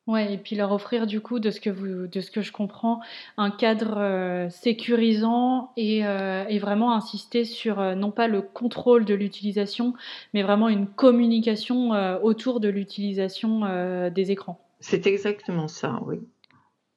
[0.06, 2.52] Ouais, et puis leur offrir du coup, de ce que vous, de ce que je
[2.52, 3.00] comprends,
[3.38, 9.94] un cadre euh, sécurisant et, et, vraiment insister sur non pas le contrôle de l'utilisation,
[10.34, 11.92] mais vraiment une communication
[12.22, 14.60] autour de l'utilisation des écrans.
[14.82, 16.20] C'est exactement ça, oui.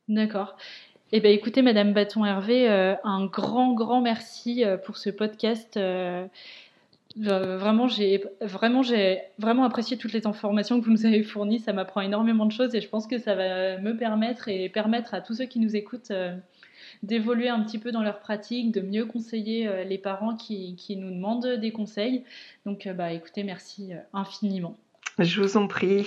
[0.08, 0.56] D'accord.
[1.12, 5.78] Eh bien, écoutez, Madame Bâton-Hervé, euh, un grand, grand merci euh, pour ce podcast.
[7.24, 8.82] Euh, vraiment, j'ai vraiment,
[9.38, 11.60] vraiment apprécié toutes les informations que vous nous avez fournies.
[11.60, 15.14] Ça m'apprend énormément de choses et je pense que ça va me permettre et permettre
[15.14, 16.12] à tous ceux qui nous écoutent
[17.02, 21.58] d'évoluer un petit peu dans leur pratique, de mieux conseiller les parents qui, nous demandent
[21.60, 22.24] des conseils.
[22.64, 24.76] Donc, bah, écoutez, merci infiniment.
[25.18, 26.06] Je vous en prie.